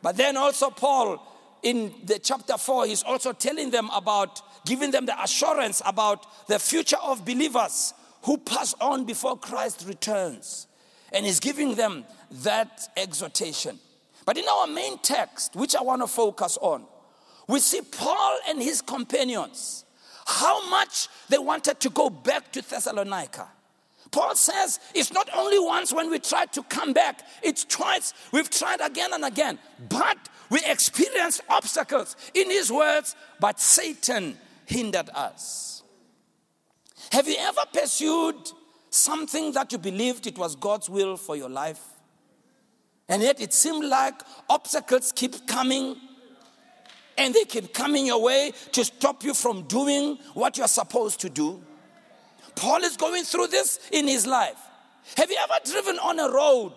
But 0.00 0.16
then 0.16 0.36
also 0.36 0.70
Paul, 0.70 1.20
in 1.62 1.92
the 2.04 2.18
chapter 2.18 2.56
4, 2.56 2.86
he's 2.86 3.02
also 3.02 3.32
telling 3.32 3.70
them 3.70 3.90
about, 3.92 4.40
giving 4.64 4.90
them 4.90 5.04
the 5.04 5.22
assurance 5.22 5.82
about 5.84 6.46
the 6.48 6.58
future 6.58 6.98
of 7.02 7.24
believers 7.24 7.92
who 8.22 8.38
pass 8.38 8.74
on 8.80 9.04
before 9.04 9.36
Christ 9.36 9.84
returns. 9.86 10.66
And 11.12 11.26
he's 11.26 11.40
giving 11.40 11.74
them 11.74 12.04
that 12.42 12.88
exhortation. 12.96 13.78
But 14.24 14.38
in 14.38 14.44
our 14.48 14.66
main 14.66 14.98
text, 14.98 15.54
which 15.54 15.76
I 15.76 15.82
want 15.82 16.02
to 16.02 16.08
focus 16.08 16.58
on, 16.60 16.84
we 17.46 17.60
see 17.60 17.80
Paul 17.80 18.38
and 18.48 18.60
his 18.60 18.80
companions 18.80 19.84
how 20.26 20.68
much 20.68 21.08
they 21.28 21.38
wanted 21.38 21.80
to 21.80 21.90
go 21.90 22.10
back 22.10 22.52
to 22.52 22.60
Thessalonica. 22.60 23.48
Paul 24.10 24.34
says 24.34 24.80
it's 24.94 25.12
not 25.12 25.28
only 25.34 25.58
once 25.58 25.92
when 25.92 26.10
we 26.10 26.18
tried 26.18 26.52
to 26.52 26.62
come 26.64 26.92
back, 26.92 27.22
it's 27.42 27.64
twice. 27.64 28.12
We've 28.32 28.50
tried 28.50 28.80
again 28.80 29.12
and 29.12 29.24
again, 29.24 29.58
but 29.88 30.18
we 30.50 30.60
experienced 30.64 31.42
obstacles. 31.48 32.16
In 32.34 32.50
his 32.50 32.70
words, 32.70 33.14
but 33.40 33.60
Satan 33.60 34.36
hindered 34.64 35.10
us. 35.14 35.82
Have 37.12 37.28
you 37.28 37.36
ever 37.38 37.62
pursued 37.72 38.36
something 38.90 39.52
that 39.52 39.72
you 39.72 39.78
believed 39.78 40.26
it 40.26 40.38
was 40.38 40.56
God's 40.56 40.88
will 40.88 41.16
for 41.16 41.36
your 41.36 41.50
life? 41.50 41.82
And 43.08 43.22
yet 43.22 43.40
it 43.40 43.52
seemed 43.52 43.84
like 43.84 44.14
obstacles 44.50 45.12
keep 45.12 45.46
coming 45.46 45.96
and 47.18 47.34
they 47.34 47.44
keep 47.44 47.72
coming 47.72 48.06
your 48.06 48.22
way 48.22 48.52
to 48.72 48.84
stop 48.84 49.24
you 49.24 49.34
from 49.34 49.62
doing 49.62 50.18
what 50.34 50.58
you're 50.58 50.68
supposed 50.68 51.20
to 51.20 51.28
do. 51.28 51.62
Paul 52.54 52.82
is 52.84 52.96
going 52.96 53.24
through 53.24 53.48
this 53.48 53.78
in 53.92 54.08
his 54.08 54.26
life. 54.26 54.58
Have 55.16 55.30
you 55.30 55.36
ever 55.42 55.54
driven 55.64 55.98
on 55.98 56.18
a 56.18 56.30
road 56.30 56.72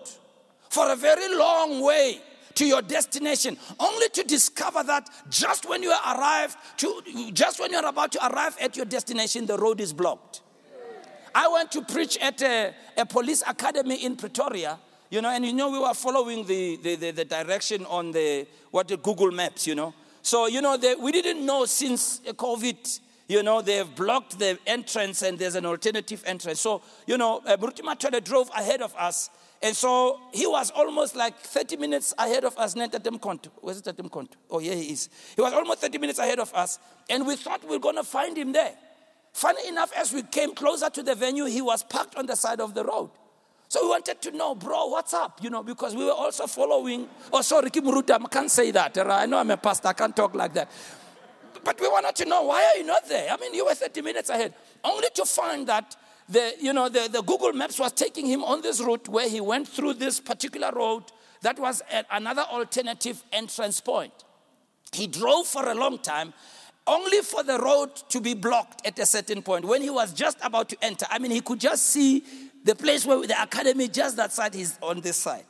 for 0.70 0.92
a 0.92 0.96
very 0.96 1.36
long 1.36 1.82
way 1.82 2.22
to 2.56 2.66
your 2.66 2.82
destination 2.82 3.58
only 3.80 4.10
to 4.10 4.24
discover 4.24 4.84
that 4.84 5.10
just 5.30 5.68
when 5.68 5.82
you 5.82 5.92
arrive 5.92 6.56
to 6.78 7.02
just 7.34 7.60
when 7.60 7.72
you're 7.72 7.88
about 7.88 8.12
to 8.12 8.28
arrive 8.28 8.56
at 8.62 8.76
your 8.76 8.86
destination 8.86 9.46
the 9.46 9.58
road 9.58 9.80
is 9.80 9.94
blocked 9.94 10.42
i 11.34 11.48
went 11.48 11.72
to 11.72 11.82
preach 11.84 12.18
at 12.18 12.42
a, 12.42 12.74
a 12.98 13.06
police 13.06 13.42
academy 13.48 14.04
in 14.04 14.16
pretoria 14.16 14.78
you 15.10 15.22
know 15.22 15.30
and 15.30 15.46
you 15.46 15.54
know 15.54 15.70
we 15.72 15.80
were 15.80 15.94
following 15.94 16.46
the, 16.46 16.78
the, 16.84 16.96
the, 16.96 17.12
the 17.12 17.26
direction 17.26 17.86
on 17.86 18.12
the 18.12 18.46
what 18.72 18.88
the 18.90 18.98
google 18.98 19.32
maps 19.32 19.66
you 19.66 19.76
know 19.76 19.94
so 20.30 20.48
you 20.48 20.62
know 20.62 20.76
the, 20.78 20.96
we 21.00 21.12
didn't 21.12 21.46
know 21.46 21.66
since 21.66 22.20
covid 22.46 22.82
you 23.30 23.44
know, 23.44 23.62
they've 23.62 23.96
blocked 23.96 24.40
the 24.40 24.58
entrance 24.66 25.22
and 25.22 25.38
there's 25.38 25.54
an 25.54 25.64
alternative 25.64 26.24
entrance. 26.26 26.62
So, 26.62 26.82
you 27.06 27.16
know, 27.16 27.44
uh, 27.46 27.58
Mrutima 27.58 28.24
drove 28.24 28.50
ahead 28.58 28.82
of 28.82 28.92
us 28.96 29.30
and 29.62 29.76
so 29.76 30.20
he 30.32 30.48
was 30.48 30.72
almost 30.72 31.16
like 31.16 31.38
30 31.38 31.78
minutes 31.78 32.14
ahead 32.18 32.46
of 32.46 32.58
us. 32.58 32.76
Where's 32.76 32.88
it 32.88 33.04
Tatem 33.04 33.20
Konto? 34.10 34.36
Oh, 34.50 34.60
yeah, 34.60 34.74
he 34.74 34.94
is. 34.94 35.10
He 35.36 35.42
was 35.42 35.52
almost 35.54 35.82
30 35.82 35.98
minutes 35.98 36.20
ahead 36.20 36.40
of 36.40 36.54
us. 36.54 36.80
And 37.10 37.28
we 37.28 37.36
thought 37.36 37.64
we 37.64 37.72
were 37.72 37.80
going 37.80 37.98
to 37.98 38.04
find 38.04 38.38
him 38.38 38.54
there. 38.54 38.74
Funny 39.34 39.68
enough, 39.68 39.92
as 39.98 40.14
we 40.14 40.24
came 40.24 40.56
closer 40.56 40.90
to 40.90 41.04
the 41.04 41.14
venue, 41.14 41.46
he 41.46 41.62
was 41.62 41.84
parked 41.84 42.16
on 42.16 42.26
the 42.26 42.36
side 42.36 42.62
of 42.62 42.74
the 42.74 42.86
road. 42.86 43.10
So 43.70 43.84
we 43.84 43.90
wanted 43.90 44.20
to 44.24 44.32
know, 44.32 44.56
bro, 44.56 44.88
what's 44.88 45.14
up? 45.14 45.40
You 45.44 45.52
know, 45.52 45.62
because 45.62 45.96
we 45.96 46.04
were 46.04 46.12
also 46.12 46.48
following. 46.48 47.08
Oh, 47.32 47.42
sorry, 47.42 47.70
Kim 47.70 47.88
Ruta, 47.88 48.16
I 48.16 48.28
can't 48.28 48.50
say 48.50 48.72
that. 48.72 48.98
I 48.98 49.28
know 49.28 49.38
I'm 49.38 49.52
a 49.52 49.58
pastor, 49.58 49.90
I 49.90 49.94
can't 49.94 50.16
talk 50.16 50.34
like 50.34 50.54
that. 50.56 50.72
But 51.64 51.80
we 51.80 51.88
wanted 51.88 52.16
to 52.16 52.26
know, 52.26 52.42
why 52.44 52.66
are 52.66 52.78
you 52.78 52.86
not 52.86 53.08
there? 53.08 53.32
I 53.32 53.38
mean, 53.38 53.54
you 53.54 53.66
were 53.66 53.76
30 53.76 54.02
minutes 54.02 54.30
ahead. 54.30 54.56
Only 54.84 55.10
to 55.14 55.24
find 55.24 55.68
that 55.68 55.96
the, 56.28 56.54
you 56.60 56.74
know, 56.74 56.90
the, 56.90 57.10
the 57.12 57.22
Google 57.22 57.54
Maps 57.54 57.78
was 57.78 57.92
taking 57.92 58.26
him 58.26 58.44
on 58.44 58.62
this 58.64 58.82
route 58.82 59.08
where 59.08 59.30
he 59.30 59.40
went 59.40 59.68
through 59.68 59.94
this 59.96 60.20
particular 60.20 60.72
road 60.72 61.04
that 61.42 61.60
was 61.60 61.82
another 62.12 62.42
alternative 62.42 63.24
entrance 63.32 63.80
point. 63.80 64.14
He 64.92 65.08
drove 65.08 65.48
for 65.48 65.70
a 65.70 65.76
long 65.76 66.00
time 66.00 66.34
only 66.88 67.22
for 67.22 67.44
the 67.44 67.58
road 67.60 67.96
to 68.10 68.20
be 68.20 68.34
blocked 68.34 68.86
at 68.86 68.98
a 68.98 69.06
certain 69.06 69.42
point. 69.44 69.64
When 69.64 69.82
he 69.82 69.92
was 69.92 70.12
just 70.12 70.38
about 70.42 70.70
to 70.70 70.78
enter, 70.82 71.06
I 71.10 71.20
mean, 71.20 71.32
he 71.32 71.42
could 71.42 71.60
just 71.60 71.86
see 71.88 72.24
the 72.64 72.76
place 72.76 73.06
where 73.06 73.26
the 73.26 73.42
academy, 73.42 73.88
just 73.88 74.18
that 74.18 74.32
side, 74.32 74.56
is 74.56 74.78
on 74.82 75.02
this 75.02 75.18
side, 75.18 75.46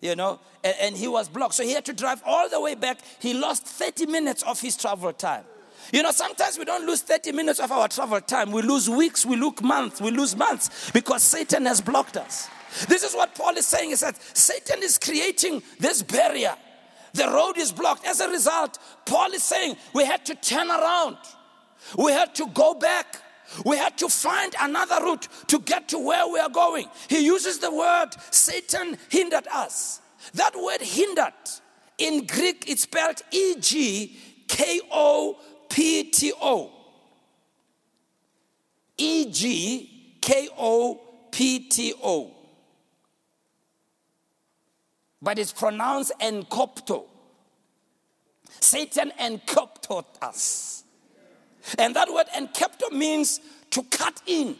you 0.00 0.16
know, 0.16 0.40
and, 0.64 0.74
and 0.80 0.96
he 0.96 1.08
was 1.08 1.28
blocked. 1.28 1.54
So 1.54 1.62
he 1.62 1.72
had 1.72 1.84
to 1.86 1.92
drive 1.92 2.22
all 2.24 2.48
the 2.48 2.60
way 2.60 2.74
back. 2.74 2.98
He 3.20 3.34
lost 3.34 3.66
30 3.66 4.06
minutes 4.06 4.42
of 4.42 4.60
his 4.60 4.76
travel 4.76 5.12
time. 5.12 5.44
You 5.92 6.02
know, 6.02 6.10
sometimes 6.12 6.58
we 6.58 6.64
don't 6.64 6.86
lose 6.86 7.02
30 7.02 7.32
minutes 7.32 7.58
of 7.58 7.72
our 7.72 7.88
travel 7.88 8.20
time. 8.20 8.52
We 8.52 8.62
lose 8.62 8.88
weeks, 8.88 9.26
we 9.26 9.36
lose 9.36 9.60
months, 9.62 10.00
we 10.00 10.10
lose 10.10 10.36
months 10.36 10.90
because 10.92 11.22
Satan 11.22 11.66
has 11.66 11.80
blocked 11.80 12.16
us. 12.16 12.48
This 12.86 13.02
is 13.02 13.14
what 13.14 13.34
Paul 13.34 13.56
is 13.56 13.66
saying 13.66 13.90
is 13.90 14.00
that 14.00 14.16
Satan 14.36 14.82
is 14.82 14.98
creating 14.98 15.62
this 15.80 16.02
barrier. 16.02 16.54
The 17.12 17.26
road 17.26 17.58
is 17.58 17.72
blocked. 17.72 18.06
As 18.06 18.20
a 18.20 18.28
result, 18.28 18.78
Paul 19.04 19.32
is 19.32 19.42
saying 19.42 19.76
we 19.92 20.04
had 20.04 20.24
to 20.26 20.34
turn 20.36 20.70
around. 20.70 21.16
We 21.98 22.12
had 22.12 22.34
to 22.36 22.46
go 22.48 22.74
back. 22.74 23.20
We 23.64 23.76
had 23.76 23.98
to 23.98 24.08
find 24.08 24.54
another 24.60 25.02
route 25.02 25.28
to 25.48 25.60
get 25.60 25.88
to 25.88 25.98
where 25.98 26.28
we 26.28 26.38
are 26.38 26.48
going. 26.48 26.88
He 27.08 27.24
uses 27.24 27.58
the 27.58 27.70
word 27.70 28.10
Satan 28.30 28.98
hindered 29.08 29.46
us. 29.48 30.00
That 30.34 30.54
word 30.54 30.80
hindered 30.80 31.32
in 31.98 32.26
Greek 32.26 32.64
it's 32.68 32.82
spelled 32.82 33.20
E 33.30 33.56
G 33.60 34.16
K 34.48 34.80
O 34.90 35.38
P 35.68 36.04
T 36.10 36.32
O. 36.40 36.72
E 38.96 39.30
G 39.30 40.16
K 40.20 40.48
O 40.58 41.00
P 41.30 41.68
T 41.68 41.94
O. 42.02 42.32
But 45.22 45.38
it's 45.38 45.52
pronounced 45.52 46.12
enkopto. 46.20 47.04
Satan 48.60 49.12
enkoptoed 49.20 50.06
us. 50.22 50.84
And 51.78 51.94
that 51.96 52.12
word 52.12 52.26
enkopto 52.34 52.92
means 52.92 53.40
to 53.70 53.82
cut 53.84 54.20
in. 54.26 54.56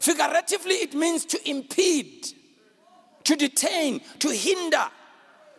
Figuratively, 0.00 0.74
it 0.74 0.94
means 0.94 1.24
to 1.26 1.50
impede, 1.50 2.28
to 3.24 3.36
detain, 3.36 4.00
to 4.20 4.30
hinder, 4.30 4.88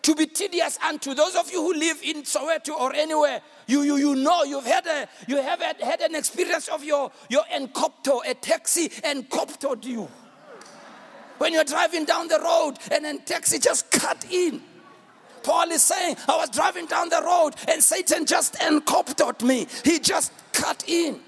to 0.02 0.16
be 0.16 0.26
tedious 0.26 0.80
And 0.84 1.02
to 1.02 1.14
those 1.14 1.36
of 1.36 1.52
you 1.52 1.62
who 1.62 1.74
live 1.74 2.02
in 2.04 2.24
Soweto 2.24 2.70
or 2.70 2.94
anywhere. 2.94 3.42
You, 3.68 3.82
you, 3.82 3.98
you 3.98 4.16
know, 4.16 4.44
you've 4.44 4.66
had, 4.66 4.88
a, 4.88 5.08
you 5.28 5.42
have 5.42 5.62
had, 5.62 5.82
had 5.82 6.02
an 6.02 6.16
experience 6.16 6.68
of 6.70 6.84
your, 6.84 7.12
your 7.30 7.44
encopto, 7.54 8.22
a 8.26 8.34
taxi 8.34 8.90
encoptoed 8.90 9.86
you. 9.86 10.08
When 11.38 11.54
you're 11.54 11.64
driving 11.64 12.06
down 12.06 12.28
the 12.28 12.40
road 12.40 12.78
and 12.92 13.06
a 13.06 13.18
taxi 13.20 13.60
just 13.60 13.92
cut 13.92 14.26
in. 14.32 14.62
Paul 15.44 15.72
is 15.72 15.84
saying, 15.84 16.16
I 16.28 16.38
was 16.38 16.50
driving 16.50 16.86
down 16.86 17.10
the 17.10 17.22
road 17.24 17.56
and 17.68 17.84
Satan 17.84 18.26
just 18.26 18.56
encoptoed 18.56 19.42
me. 19.42 19.68
He 19.84 20.00
just 20.00 20.32
cut 20.54 20.84
in. 20.88 21.20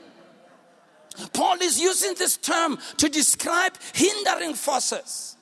Paul 1.33 1.57
is 1.61 1.79
using 1.79 2.15
this 2.15 2.37
term 2.37 2.77
to 2.97 3.09
describe 3.09 3.73
hindering 3.93 4.53
forces 4.53 5.35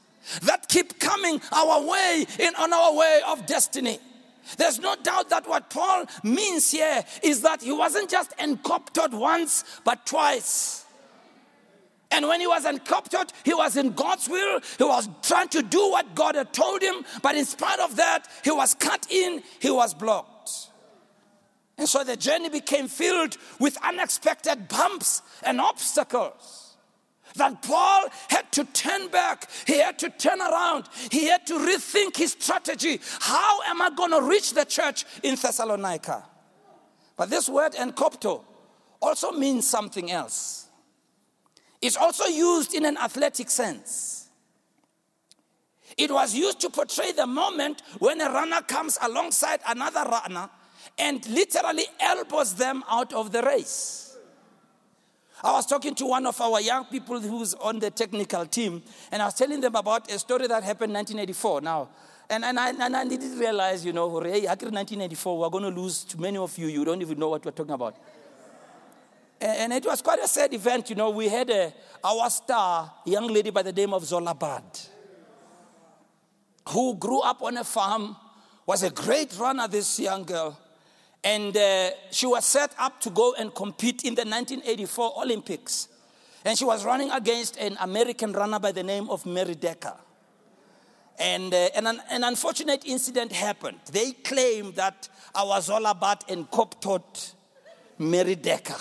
that 0.44 0.68
keep 0.68 1.00
coming 1.00 1.42
our 1.52 1.82
way 1.82 2.26
in 2.40 2.56
on 2.56 2.74
our 2.74 2.96
way 2.96 3.22
of 3.28 3.46
destiny. 3.46 4.00
There's 4.58 4.80
no 4.80 4.96
doubt 4.96 5.30
that 5.30 5.48
what 5.48 5.70
Paul 5.70 6.06
means 6.24 6.72
here 6.72 7.04
is 7.24 7.42
that 7.42 7.62
he 7.62 7.72
wasn't 7.72 8.10
just 8.10 8.36
encoptered 8.38 9.14
once, 9.14 9.64
but 9.84 10.06
twice. 10.06 10.86
And 12.12 12.28
when 12.28 12.40
he 12.40 12.48
was 12.48 12.66
encoptered, 12.66 13.32
he 13.44 13.54
was 13.54 13.78
in 13.78 13.94
God's 13.94 14.28
will. 14.28 14.60
He 14.78 14.84
was 14.84 15.08
trying 15.22 15.50
to 15.50 15.62
do 15.62 15.92
what 15.92 16.16
God 16.16 16.36
had 16.36 16.52
told 16.54 16.82
him. 16.82 17.06
But 17.22 17.36
in 17.36 17.46
spite 17.46 17.80
of 17.80 17.96
that, 17.98 18.28
he 18.44 18.52
was 18.52 18.74
cut 18.74 19.08
in, 19.12 19.44
he 19.60 19.70
was 19.70 19.94
blocked. 19.94 20.52
And 21.78 21.88
so 21.88 22.04
the 22.04 22.18
journey 22.18 22.50
became 22.50 22.88
filled 22.88 23.38
with 23.60 23.78
unexpected 23.84 24.68
bumps 24.68 25.22
and 25.44 25.62
obstacles 25.62 26.70
that 27.36 27.62
Paul 27.62 28.08
had 28.30 28.52
to 28.54 28.66
turn 28.66 29.08
back, 29.10 29.50
he 29.66 29.80
had 29.80 30.00
to 30.00 30.10
turn 30.10 30.42
around, 30.42 30.90
he 31.12 31.28
had 31.28 31.46
to 31.48 31.54
rethink 31.54 32.18
his 32.18 32.32
strategy. 32.32 33.00
How 33.20 33.62
am 33.64 33.82
I 33.82 33.90
going 33.92 34.12
to 34.12 34.22
reach 34.22 34.54
the 34.54 34.66
church 34.66 35.06
in 35.24 35.36
Thessalonica? 35.36 36.26
But 37.18 37.30
this 37.30 37.50
word 37.50 37.74
enkopto 37.74 38.44
also 39.02 39.32
means 39.32 39.70
something 39.70 40.12
else. 40.12 40.59
It's 41.82 41.96
also 41.96 42.26
used 42.26 42.74
in 42.74 42.86
an 42.86 42.98
athletic 42.98 43.50
sense. 43.50 44.28
It 45.98 46.12
was 46.12 46.36
used 46.36 46.60
to 46.62 46.70
portray 46.70 47.12
the 47.12 47.28
moment 47.28 47.82
when 48.00 48.22
a 48.22 48.30
runner 48.30 48.62
comes 48.62 48.98
alongside 49.02 49.60
another 49.68 50.04
runner 50.10 50.50
and 50.98 51.28
literally 51.30 51.86
elbows 52.00 52.56
them 52.56 52.84
out 52.90 53.14
of 53.14 53.32
the 53.32 53.42
race. 53.42 54.18
I 55.42 55.54
was 55.54 55.66
talking 55.66 55.96
to 55.96 56.06
one 56.06 56.26
of 56.26 56.40
our 56.42 56.60
young 56.60 56.86
people 56.86 57.20
who's 57.20 57.54
on 57.54 57.80
the 57.80 57.90
technical 57.90 58.46
team, 58.46 58.84
and 59.12 59.22
I 59.22 59.26
was 59.26 59.36
telling 59.36 59.62
them 59.62 59.74
about 59.76 60.12
a 60.12 60.20
story 60.20 60.48
that 60.48 60.64
happened 60.64 60.92
in 60.92 60.96
1984. 60.96 61.62
Now, 61.62 61.90
and, 62.30 62.44
and, 62.44 62.60
I, 62.60 62.70
and 62.70 62.96
I 62.96 63.06
didn't 63.08 63.40
realize, 63.40 63.86
you 63.86 63.94
know, 63.94 64.20
hey, 64.20 64.46
after 64.48 64.66
1984, 64.66 65.38
we're 65.40 65.50
going 65.50 65.74
to 65.74 65.82
lose 65.82 66.04
to 66.06 66.20
many 66.20 66.38
of 66.38 66.58
you. 66.58 66.68
You 66.68 66.84
don't 66.84 67.02
even 67.02 67.18
know 67.18 67.30
what 67.30 67.46
we're 67.46 67.52
talking 67.52 67.74
about. 67.74 67.96
And, 69.42 69.72
it 69.72 69.86
was 69.86 70.02
quite 70.02 70.20
a 70.20 70.28
sad 70.28 70.54
event, 70.54 70.90
you 70.90 70.96
know. 70.96 71.12
We 71.12 71.30
had 71.30 71.50
a, 71.50 71.74
our 72.04 72.30
star, 72.30 72.92
a 73.06 73.10
young 73.10 73.28
lady 73.28 73.52
by 73.52 73.64
the 73.64 73.72
name 73.72 73.94
of 73.94 74.04
Zola 74.04 74.34
Budd, 74.34 74.80
who 76.68 76.96
grew 76.96 77.22
up 77.22 77.42
on 77.42 77.58
a 77.58 77.64
farm, 77.64 78.18
was 78.66 78.84
a 78.84 78.90
great 78.90 79.38
runner, 79.40 79.68
this 79.68 80.00
young 80.00 80.24
girl. 80.24 80.60
And 81.24 81.56
uh, 81.56 81.92
she 82.12 82.28
was 82.28 82.46
set 82.46 82.74
up 82.78 83.00
to 83.02 83.10
go 83.10 83.34
and 83.38 83.54
compete 83.54 84.04
in 84.04 84.16
the 84.16 84.22
1984 84.22 85.14
Olympics. 85.22 85.88
And 86.44 86.58
she 86.58 86.66
was 86.66 86.86
running 86.86 87.12
against 87.12 87.58
an 87.58 87.78
American 87.82 88.34
runner 88.34 88.60
by 88.60 88.72
the 88.72 88.84
name 88.84 89.10
of 89.10 89.26
Mary 89.26 89.56
Decker. 89.56 89.96
And, 91.18 91.54
uh, 91.54 91.70
and 91.76 91.88
an, 91.88 92.02
an, 92.10 92.24
unfortunate 92.24 92.84
incident 92.86 93.34
happened. 93.34 93.80
They 93.92 94.12
claimed 94.12 94.76
that 94.76 95.10
our 95.36 95.60
Zola 95.62 95.94
Budd 95.94 96.24
and 96.30 96.50
Coptot 96.50 97.34
Mary 97.98 98.36
Decker. 98.36 98.78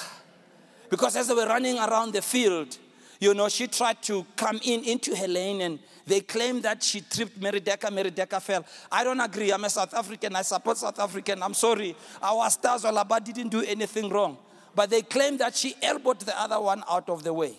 Because 0.91 1.17
as 1.17 1.29
they 1.29 1.35
were 1.35 1.47
running 1.47 1.79
around 1.79 2.13
the 2.13 2.23
field, 2.23 2.77
you 3.21 3.35
know, 3.35 3.49
she 3.49 3.67
tried 3.67 4.03
to 4.05 4.25
come 4.37 4.61
in 4.63 4.85
into 4.85 5.15
her 5.17 5.29
lane 5.29 5.61
and 5.61 5.79
they 6.07 6.21
claim 6.21 6.63
that 6.63 6.83
she 6.83 7.03
tripped 7.03 7.41
Mary 7.41 7.61
Decker, 7.61 7.91
Mary 7.91 8.11
Decker 8.11 8.41
fell. 8.41 8.65
I 8.91 9.05
don't 9.05 9.21
agree. 9.21 9.53
I'm 9.53 9.65
a 9.65 9.71
South 9.71 9.93
African. 9.93 10.35
I 10.37 10.43
support 10.43 10.79
South 10.79 10.99
African. 10.99 11.43
I'm 11.43 11.55
sorry. 11.55 11.95
Our 12.23 12.49
star 12.51 12.79
Zola 12.79 13.05
Budd 13.05 13.25
didn't 13.25 13.49
do 13.51 13.63
anything 13.63 14.09
wrong. 14.09 14.39
But 14.75 14.91
they 14.91 15.03
claim 15.03 15.37
that 15.39 15.57
she 15.57 15.75
elbowed 15.83 16.21
the 16.21 16.41
other 16.41 16.61
one 16.61 16.83
out 16.89 17.11
of 17.11 17.25
the 17.25 17.35
way. 17.35 17.57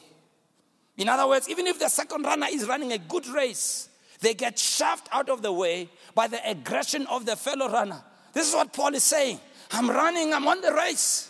In 0.98 1.07
other 1.07 1.27
words, 1.27 1.48
even 1.48 1.67
if 1.67 1.79
the 1.79 1.89
second 1.89 2.24
runner 2.24 2.48
is 2.50 2.67
running 2.67 2.91
a 2.91 2.98
good 2.98 3.27
race, 3.27 3.89
they 4.21 4.33
get 4.33 4.57
shoved 4.57 5.07
out 5.12 5.29
of 5.29 5.41
the 5.41 5.51
way 5.51 5.89
by 6.15 6.27
the 6.27 6.39
aggression 6.50 7.05
of 7.07 7.25
the 7.25 7.36
fellow 7.36 7.69
runner. 7.69 8.01
This 8.33 8.50
is 8.50 8.55
what 8.55 8.74
Paul 8.74 8.95
is 8.95 9.03
saying. 9.03 9.39
I'm 9.71 9.89
running, 9.89 10.33
I'm 10.33 10.48
on 10.48 10.62
the 10.62 10.74
race. 10.74 11.29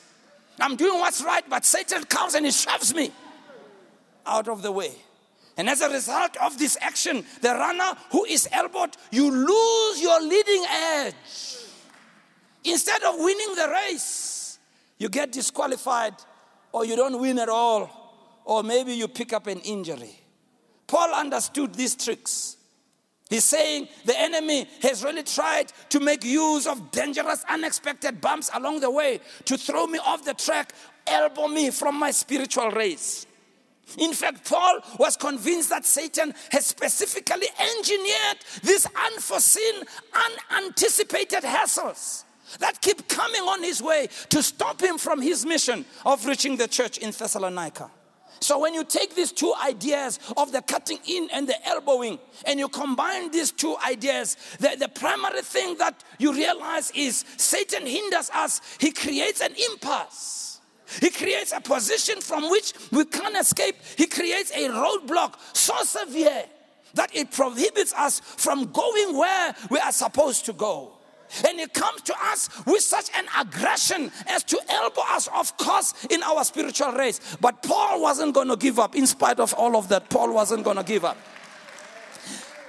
I'm 0.62 0.76
doing 0.76 1.00
what's 1.00 1.24
right, 1.24 1.44
but 1.50 1.66
Satan 1.66 2.04
comes 2.04 2.36
and 2.36 2.46
he 2.46 2.52
shoves 2.52 2.94
me 2.94 3.12
out 4.26 4.48
of 4.48 4.62
the 4.62 4.72
way. 4.72 4.92
And 5.58 5.70
as 5.70 5.82
a 5.82 5.90
result 5.90 6.38
of 6.38 6.58
this 6.58 6.78
action, 6.80 7.26
the 7.42 7.50
runner 7.50 7.94
who 8.12 8.26
is 8.26 8.48
elbowed, 8.52 8.96
you 9.12 9.30
lose 9.30 10.02
your 10.02 10.22
leading 10.22 10.66
edge. 10.70 11.16
Instead 12.64 13.04
of 13.04 13.16
winning 13.18 13.56
the 13.56 13.70
race, 13.70 14.60
you 14.98 15.10
get 15.10 15.32
disqualified 15.32 16.14
or 16.72 16.86
you 16.86 16.96
don't 16.96 17.20
win 17.20 17.40
at 17.40 17.50
all, 17.50 17.90
or 18.46 18.64
maybe 18.64 18.94
you 18.94 19.08
pick 19.08 19.34
up 19.34 19.48
an 19.48 19.60
injury. 19.62 20.20
Paul 20.88 21.14
understood 21.14 21.74
these 21.76 21.96
tricks. 21.96 22.58
He's 23.30 23.44
saying 23.44 23.90
the 24.06 24.20
enemy 24.20 24.68
has 24.82 25.04
really 25.04 25.22
tried 25.22 25.72
to 25.90 26.00
make 26.00 26.24
use 26.24 26.66
of 26.66 26.90
dangerous, 26.90 27.46
unexpected 27.48 28.20
bumps 28.20 28.50
along 28.56 28.80
the 28.80 28.90
way 28.90 29.22
to 29.46 29.56
throw 29.56 29.86
me 29.86 30.00
off 30.00 30.26
the 30.26 30.34
track, 30.34 30.74
elbow 31.06 31.48
me 31.48 31.70
from 31.70 32.00
my 32.00 32.10
spiritual 32.10 32.72
race. 32.72 33.28
In 33.98 34.14
fact, 34.14 34.50
Paul 34.50 34.80
was 34.98 35.16
convinced 35.16 35.70
that 35.70 35.86
Satan 35.86 36.34
has 36.52 36.66
specifically 36.66 37.48
engineered 37.78 38.38
these 38.64 38.88
unforeseen, 39.06 39.84
unanticipated 40.52 41.44
hassles 41.44 42.24
that 42.60 42.82
keep 42.82 43.08
coming 43.08 43.42
on 43.42 43.62
his 43.64 43.82
way 43.82 44.10
to 44.30 44.42
stop 44.42 44.82
him 44.82 44.98
from 44.98 45.22
his 45.22 45.46
mission 45.46 45.86
of 46.06 46.26
reaching 46.26 46.58
the 46.58 46.68
church 46.68 46.98
in 46.98 47.12
Thessalonica. 47.12 47.92
So 48.40 48.60
when 48.60 48.74
you 48.74 48.84
take 48.84 49.16
these 49.16 49.32
two 49.32 49.54
ideas 49.64 50.20
of 50.38 50.52
the 50.52 50.62
cutting 50.62 51.00
in 51.06 51.30
and 51.34 51.48
the 51.48 51.68
elbowing, 51.68 52.20
and 52.46 52.60
you 52.60 52.70
combine 52.70 53.32
these 53.32 53.52
two 53.52 53.76
ideas, 53.86 54.38
the, 54.60 54.76
the 54.80 54.90
primary 54.90 55.42
thing 55.42 55.78
that 55.78 56.04
you 56.18 56.34
realize 56.34 56.92
is 56.96 57.26
Satan 57.38 57.86
hinders 57.86 58.30
us. 58.32 58.62
He 58.80 58.92
creates 58.92 59.42
an 59.42 59.54
impasse. 59.72 60.62
He 61.00 61.10
creates 61.10 61.52
a 61.52 61.62
position 61.62 62.20
from 62.22 62.50
which 62.50 62.74
we 62.92 63.06
can't 63.06 63.38
escape. 63.38 63.76
He 63.98 64.08
creates 64.08 64.52
a 64.52 64.70
roadblock 64.70 65.36
so 65.54 65.76
severe 65.84 66.46
that 66.96 67.16
it 67.16 67.32
prohibits 67.32 67.94
us 67.94 68.20
from 68.20 68.72
going 68.72 69.16
where 69.16 69.56
we 69.70 69.80
are 69.80 69.92
supposed 69.92 70.46
to 70.46 70.54
go. 70.54 70.99
And 71.48 71.60
he 71.60 71.68
comes 71.68 72.02
to 72.04 72.16
us 72.22 72.50
with 72.66 72.82
such 72.82 73.10
an 73.16 73.26
aggression 73.40 74.12
as 74.28 74.44
to 74.46 74.60
elbow 74.70 75.02
us 75.10 75.28
off 75.28 75.58
course 75.58 75.94
in 76.10 76.24
our 76.24 76.44
spiritual 76.44 76.94
race. 76.94 77.20
But 77.40 77.64
Paul 77.64 78.02
wasn't 78.02 78.34
going 78.34 78.48
to 78.50 78.58
give 78.58 78.80
up. 78.80 78.96
In 78.96 79.08
spite 79.08 79.40
of 79.40 79.54
all 79.54 79.76
of 79.76 79.90
that, 79.90 80.10
Paul 80.10 80.34
wasn't 80.34 80.64
going 80.64 80.78
to 80.78 80.84
give 80.84 81.06
up. 81.06 81.18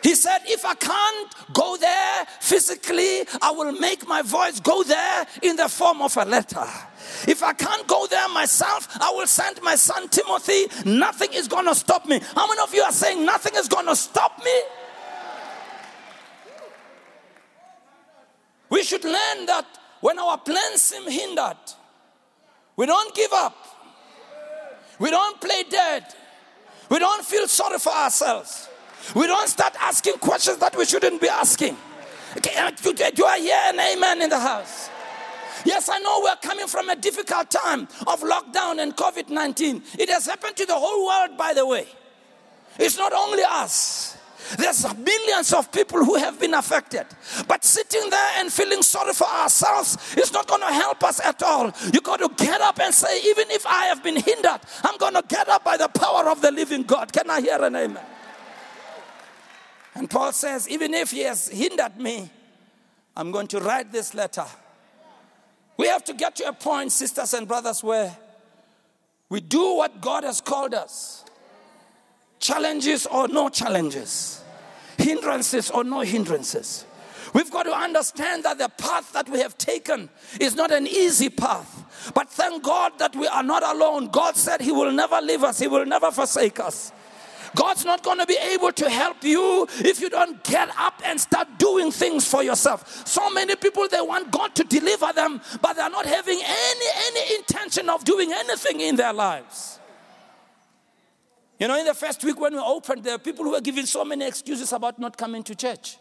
He 0.02 0.14
said, 0.14 0.38
If 0.46 0.64
I 0.64 0.74
can't 0.74 1.34
go 1.52 1.76
there 1.76 2.24
physically, 2.40 3.24
I 3.42 3.50
will 3.50 3.72
make 3.72 4.06
my 4.08 4.22
voice 4.22 4.60
go 4.60 4.82
there 4.82 5.26
in 5.42 5.56
the 5.56 5.68
form 5.68 6.02
of 6.02 6.16
a 6.16 6.24
letter. 6.24 6.64
If 7.28 7.42
I 7.42 7.52
can't 7.52 7.86
go 7.86 8.06
there 8.06 8.28
myself, 8.28 8.88
I 9.00 9.10
will 9.10 9.26
send 9.26 9.60
my 9.62 9.74
son 9.74 10.08
Timothy. 10.08 10.66
Nothing 10.88 11.32
is 11.34 11.48
going 11.48 11.66
to 11.66 11.74
stop 11.74 12.06
me. 12.06 12.20
How 12.34 12.46
many 12.48 12.60
of 12.60 12.74
you 12.74 12.82
are 12.82 12.92
saying 12.92 13.24
nothing 13.24 13.52
is 13.56 13.68
going 13.68 13.86
to 13.86 13.96
stop 13.96 14.38
me? 14.42 14.60
Should 18.90 19.04
learn 19.04 19.46
that 19.46 19.66
when 20.00 20.18
our 20.18 20.36
plans 20.36 20.82
seem 20.82 21.08
hindered, 21.08 21.62
we 22.76 22.86
don't 22.86 23.14
give 23.14 23.32
up. 23.32 23.56
We 24.98 25.10
don't 25.10 25.40
play 25.40 25.62
dead. 25.70 26.04
We 26.90 26.98
don't 26.98 27.24
feel 27.24 27.46
sorry 27.46 27.78
for 27.78 27.92
ourselves. 27.92 28.68
We 29.14 29.28
don't 29.28 29.48
start 29.48 29.74
asking 29.80 30.14
questions 30.14 30.58
that 30.58 30.76
we 30.76 30.84
shouldn't 30.84 31.20
be 31.20 31.28
asking. 31.28 31.76
Uh, 32.36 32.70
do 33.14 33.24
I 33.24 33.38
hear 33.38 33.58
an 33.66 33.78
amen 33.78 34.22
in 34.22 34.30
the 34.30 34.40
house? 34.40 34.90
Yes, 35.64 35.88
I 35.88 35.98
know 36.00 36.20
we're 36.22 36.36
coming 36.36 36.66
from 36.66 36.88
a 36.88 36.96
difficult 36.96 37.50
time 37.50 37.82
of 38.06 38.22
lockdown 38.22 38.82
and 38.82 38.96
COVID 38.96 39.28
19. 39.28 39.82
It 39.98 40.10
has 40.10 40.26
happened 40.26 40.56
to 40.56 40.66
the 40.66 40.74
whole 40.74 41.06
world, 41.06 41.38
by 41.38 41.54
the 41.54 41.66
way. 41.66 41.86
It's 42.78 42.98
not 42.98 43.12
only 43.12 43.42
us. 43.48 44.16
There's 44.56 44.84
millions 44.96 45.52
of 45.52 45.70
people 45.70 46.04
who 46.04 46.16
have 46.16 46.40
been 46.40 46.54
affected. 46.54 47.06
But 47.46 47.64
sitting 47.64 48.10
there 48.10 48.30
and 48.36 48.52
feeling 48.52 48.82
sorry 48.82 49.12
for 49.12 49.26
ourselves 49.26 50.16
is 50.16 50.32
not 50.32 50.46
going 50.46 50.60
to 50.60 50.72
help 50.72 51.02
us 51.04 51.20
at 51.24 51.42
all. 51.42 51.72
You 51.92 52.00
got 52.00 52.18
to 52.18 52.30
get 52.36 52.60
up 52.60 52.80
and 52.80 52.94
say, 52.94 53.20
even 53.24 53.50
if 53.50 53.66
I 53.66 53.86
have 53.86 54.02
been 54.02 54.16
hindered, 54.16 54.60
I'm 54.84 54.96
going 54.98 55.14
to 55.14 55.24
get 55.28 55.48
up 55.48 55.64
by 55.64 55.76
the 55.76 55.88
power 55.88 56.28
of 56.28 56.42
the 56.42 56.50
living 56.50 56.82
God. 56.82 57.12
Can 57.12 57.30
I 57.30 57.40
hear 57.40 57.62
an 57.62 57.76
amen? 57.76 58.04
And 59.94 60.08
Paul 60.08 60.32
says, 60.32 60.68
even 60.68 60.94
if 60.94 61.10
he 61.10 61.20
has 61.20 61.48
hindered 61.48 61.98
me, 61.98 62.30
I'm 63.16 63.30
going 63.32 63.48
to 63.48 63.60
write 63.60 63.92
this 63.92 64.14
letter. 64.14 64.46
We 65.76 65.88
have 65.88 66.04
to 66.04 66.14
get 66.14 66.36
to 66.36 66.48
a 66.48 66.52
point, 66.52 66.92
sisters 66.92 67.34
and 67.34 67.46
brothers, 67.48 67.82
where 67.82 68.16
we 69.28 69.40
do 69.40 69.76
what 69.76 70.00
God 70.00 70.24
has 70.24 70.40
called 70.40 70.74
us 70.74 71.24
challenges 72.40 73.06
or 73.06 73.28
no 73.28 73.48
challenges 73.48 74.40
hindrances 75.00 75.70
or 75.70 75.84
no 75.84 76.00
hindrances. 76.00 76.84
We've 77.32 77.50
got 77.50 77.64
to 77.64 77.72
understand 77.72 78.44
that 78.44 78.58
the 78.58 78.68
path 78.68 79.12
that 79.12 79.28
we 79.28 79.38
have 79.38 79.56
taken 79.56 80.08
is 80.40 80.56
not 80.56 80.72
an 80.72 80.86
easy 80.86 81.28
path. 81.28 82.12
But 82.14 82.28
thank 82.28 82.62
God 82.62 82.98
that 82.98 83.14
we 83.14 83.26
are 83.28 83.42
not 83.42 83.62
alone. 83.62 84.08
God 84.08 84.36
said 84.36 84.60
He 84.60 84.72
will 84.72 84.90
never 84.90 85.20
leave 85.20 85.44
us, 85.44 85.58
He 85.58 85.68
will 85.68 85.86
never 85.86 86.10
forsake 86.10 86.58
us. 86.58 86.92
God's 87.56 87.84
not 87.84 88.04
going 88.04 88.18
to 88.18 88.26
be 88.26 88.36
able 88.36 88.70
to 88.72 88.88
help 88.88 89.24
you 89.24 89.66
if 89.78 90.00
you 90.00 90.08
don't 90.08 90.42
get 90.44 90.70
up 90.78 91.02
and 91.04 91.20
start 91.20 91.48
doing 91.58 91.90
things 91.90 92.26
for 92.28 92.44
yourself. 92.44 93.06
So 93.06 93.28
many 93.30 93.56
people 93.56 93.88
they 93.88 94.00
want 94.00 94.30
God 94.30 94.54
to 94.54 94.64
deliver 94.64 95.12
them, 95.12 95.40
but 95.60 95.74
they're 95.74 95.90
not 95.90 96.06
having 96.06 96.40
any 96.40 96.86
any 97.08 97.36
intention 97.36 97.88
of 97.88 98.04
doing 98.04 98.32
anything 98.32 98.80
in 98.80 98.94
their 98.94 99.12
lives. 99.12 99.79
You 101.60 101.68
know, 101.68 101.78
in 101.78 101.84
the 101.84 101.92
first 101.92 102.24
week 102.24 102.40
when 102.40 102.54
we 102.54 102.58
opened, 102.58 103.04
there 103.04 103.12
were 103.14 103.18
people 103.18 103.44
who 103.44 103.50
were 103.50 103.60
giving 103.60 103.84
so 103.84 104.02
many 104.02 104.26
excuses 104.26 104.72
about 104.72 104.98
not 104.98 105.18
coming 105.18 105.42
to 105.42 105.54
church. 105.54 105.98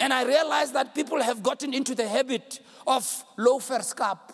And 0.00 0.12
I 0.12 0.24
realized 0.24 0.74
that 0.74 0.96
people 0.96 1.22
have 1.22 1.44
gotten 1.44 1.72
into 1.72 1.94
the 1.94 2.08
habit 2.08 2.58
of 2.88 3.24
loafer's 3.36 3.92
cup. 3.92 4.32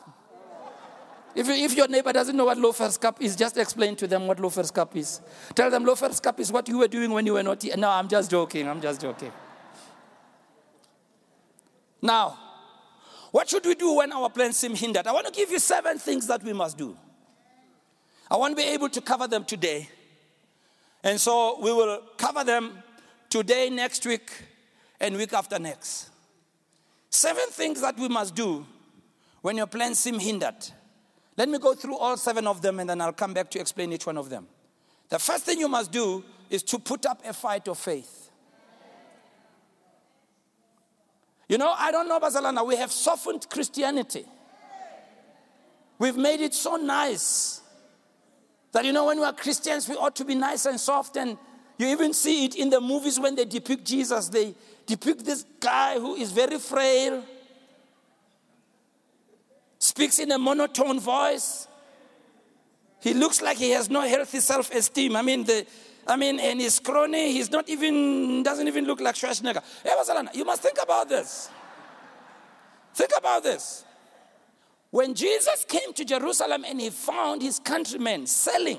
If, 1.34 1.46
if 1.50 1.76
your 1.76 1.88
neighbor 1.88 2.10
doesn't 2.10 2.34
know 2.34 2.46
what 2.46 2.56
loafer's 2.56 2.96
cup 2.96 3.20
is, 3.20 3.36
just 3.36 3.58
explain 3.58 3.96
to 3.96 4.06
them 4.06 4.26
what 4.26 4.40
loafer's 4.40 4.70
cup 4.70 4.96
is. 4.96 5.20
Tell 5.54 5.70
them 5.70 5.84
loafer's 5.84 6.20
cup 6.20 6.40
is 6.40 6.50
what 6.50 6.66
you 6.68 6.78
were 6.78 6.88
doing 6.88 7.10
when 7.10 7.26
you 7.26 7.34
were 7.34 7.42
not 7.42 7.62
here. 7.62 7.76
No, 7.76 7.90
I'm 7.90 8.08
just 8.08 8.30
joking. 8.30 8.66
I'm 8.66 8.80
just 8.80 9.02
joking. 9.02 9.32
Now, 12.00 12.38
what 13.30 13.50
should 13.50 13.66
we 13.66 13.74
do 13.74 13.92
when 13.96 14.10
our 14.10 14.30
plans 14.30 14.56
seem 14.56 14.74
hindered? 14.74 15.06
I 15.06 15.12
want 15.12 15.26
to 15.26 15.32
give 15.32 15.50
you 15.50 15.58
seven 15.58 15.98
things 15.98 16.26
that 16.28 16.42
we 16.42 16.54
must 16.54 16.78
do. 16.78 16.96
I 18.30 18.36
want 18.36 18.56
to 18.56 18.62
be 18.62 18.68
able 18.68 18.88
to 18.88 19.00
cover 19.00 19.28
them 19.28 19.44
today. 19.44 19.88
And 21.02 21.20
so 21.20 21.58
we 21.60 21.72
will 21.72 22.02
cover 22.16 22.42
them 22.42 22.82
today, 23.30 23.70
next 23.70 24.04
week, 24.06 24.30
and 25.00 25.16
week 25.16 25.32
after 25.32 25.58
next. 25.58 26.10
Seven 27.10 27.44
things 27.50 27.80
that 27.80 27.96
we 27.98 28.08
must 28.08 28.34
do 28.34 28.66
when 29.42 29.56
your 29.56 29.66
plans 29.66 29.98
seem 29.98 30.18
hindered. 30.18 30.56
Let 31.36 31.48
me 31.48 31.58
go 31.58 31.74
through 31.74 31.96
all 31.96 32.16
seven 32.16 32.46
of 32.46 32.62
them 32.62 32.80
and 32.80 32.90
then 32.90 33.00
I'll 33.00 33.12
come 33.12 33.34
back 33.34 33.50
to 33.50 33.60
explain 33.60 33.92
each 33.92 34.06
one 34.06 34.16
of 34.16 34.30
them. 34.30 34.46
The 35.08 35.18
first 35.18 35.44
thing 35.44 35.60
you 35.60 35.68
must 35.68 35.92
do 35.92 36.24
is 36.50 36.62
to 36.64 36.78
put 36.78 37.06
up 37.06 37.22
a 37.24 37.32
fight 37.32 37.68
of 37.68 37.78
faith. 37.78 38.30
You 41.48 41.58
know, 41.58 41.72
I 41.76 41.92
don't 41.92 42.08
know, 42.08 42.18
Barcelona, 42.18 42.64
we 42.64 42.76
have 42.76 42.90
softened 42.90 43.48
Christianity. 43.48 44.24
We've 45.98 46.16
made 46.16 46.40
it 46.40 46.54
so 46.54 46.76
nice 46.76 47.62
that 48.76 48.84
you 48.84 48.92
know, 48.92 49.06
when 49.06 49.18
we 49.18 49.24
are 49.24 49.32
Christians, 49.32 49.88
we 49.88 49.94
ought 49.96 50.14
to 50.16 50.24
be 50.26 50.34
nice 50.34 50.66
and 50.66 50.78
soft. 50.78 51.16
And 51.16 51.38
you 51.78 51.86
even 51.86 52.12
see 52.12 52.44
it 52.44 52.56
in 52.56 52.68
the 52.68 52.78
movies 52.78 53.18
when 53.18 53.34
they 53.34 53.46
depict 53.46 53.86
Jesus. 53.86 54.28
They 54.28 54.54
depict 54.84 55.24
this 55.24 55.46
guy 55.58 55.98
who 55.98 56.14
is 56.14 56.30
very 56.30 56.58
frail, 56.58 57.24
speaks 59.78 60.18
in 60.18 60.30
a 60.30 60.36
monotone 60.36 61.00
voice. 61.00 61.68
He 63.00 63.14
looks 63.14 63.40
like 63.40 63.56
he 63.56 63.70
has 63.70 63.88
no 63.88 64.02
healthy 64.02 64.40
self 64.40 64.70
esteem. 64.70 65.16
I 65.16 65.22
mean, 65.22 65.44
the, 65.44 65.66
I 66.06 66.16
mean, 66.16 66.38
and 66.38 66.60
his 66.60 66.78
crony, 66.78 67.32
he's 67.32 67.50
not 67.50 67.66
even, 67.70 68.42
doesn't 68.42 68.68
even 68.68 68.84
look 68.84 69.00
like 69.00 69.14
Schwarzenegger. 69.14 69.62
Hey, 69.82 70.38
you 70.38 70.44
must 70.44 70.60
think 70.60 70.76
about 70.82 71.08
this. 71.08 71.48
Think 72.92 73.12
about 73.16 73.42
this. 73.42 73.85
When 74.96 75.12
Jesus 75.12 75.66
came 75.68 75.92
to 75.92 76.06
Jerusalem 76.06 76.64
and 76.66 76.80
he 76.80 76.88
found 76.88 77.42
his 77.42 77.58
countrymen 77.58 78.26
selling 78.26 78.78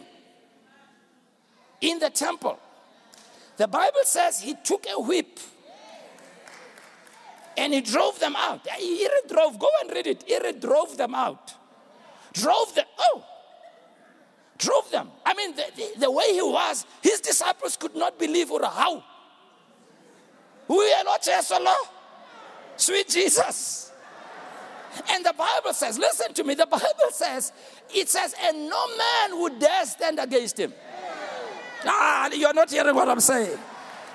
in 1.80 2.00
the 2.00 2.10
temple, 2.10 2.58
the 3.58 3.68
Bible 3.68 4.00
says 4.04 4.42
he 4.42 4.56
took 4.64 4.88
a 4.90 5.00
whip 5.00 5.40
and 7.56 7.72
he 7.72 7.82
drove 7.82 8.20
them 8.20 8.36
out. 8.36 8.68
He 8.80 9.08
drove, 9.30 9.60
go 9.60 9.68
and 9.84 9.92
read 9.92 10.08
it. 10.08 10.24
He 10.26 10.40
drove 10.54 10.98
them 10.98 11.14
out. 11.14 11.54
Drove 12.34 12.74
them, 12.74 12.88
oh, 12.98 13.24
drove 14.58 14.90
them. 14.90 15.12
I 15.24 15.36
mean, 15.36 15.56
the, 15.56 15.66
the, 15.76 16.00
the 16.00 16.12
way 16.12 16.34
he 16.34 16.42
was, 16.42 16.88
his 17.04 17.22
disciples 17.22 17.78
could 17.78 17.96
not 17.96 18.18
believe 18.18 18.50
or 18.50 18.66
how 18.66 19.04
We 20.68 20.94
are 20.94 21.20
Jesolo, 21.20 21.76
sweet 22.76 23.08
Jesus. 23.08 23.88
And 25.10 25.26
the 25.26 25.34
Bible 25.34 25.74
says, 25.74 25.98
listen 25.98 26.34
to 26.34 26.44
me, 26.44 26.56
the 26.56 26.66
Bible 26.66 27.12
says, 27.12 27.52
it 27.94 28.10
says, 28.10 28.36
and 28.44 28.70
no 28.70 28.88
man 28.98 29.42
would 29.42 29.60
dare 29.60 29.86
stand 29.86 30.20
against 30.20 30.60
him. 30.60 30.74
Ah, 31.86 32.30
you're 32.34 32.54
not 32.54 32.70
hearing 32.70 32.96
what 32.96 33.08
I'm 33.08 33.20
saying. 33.20 33.58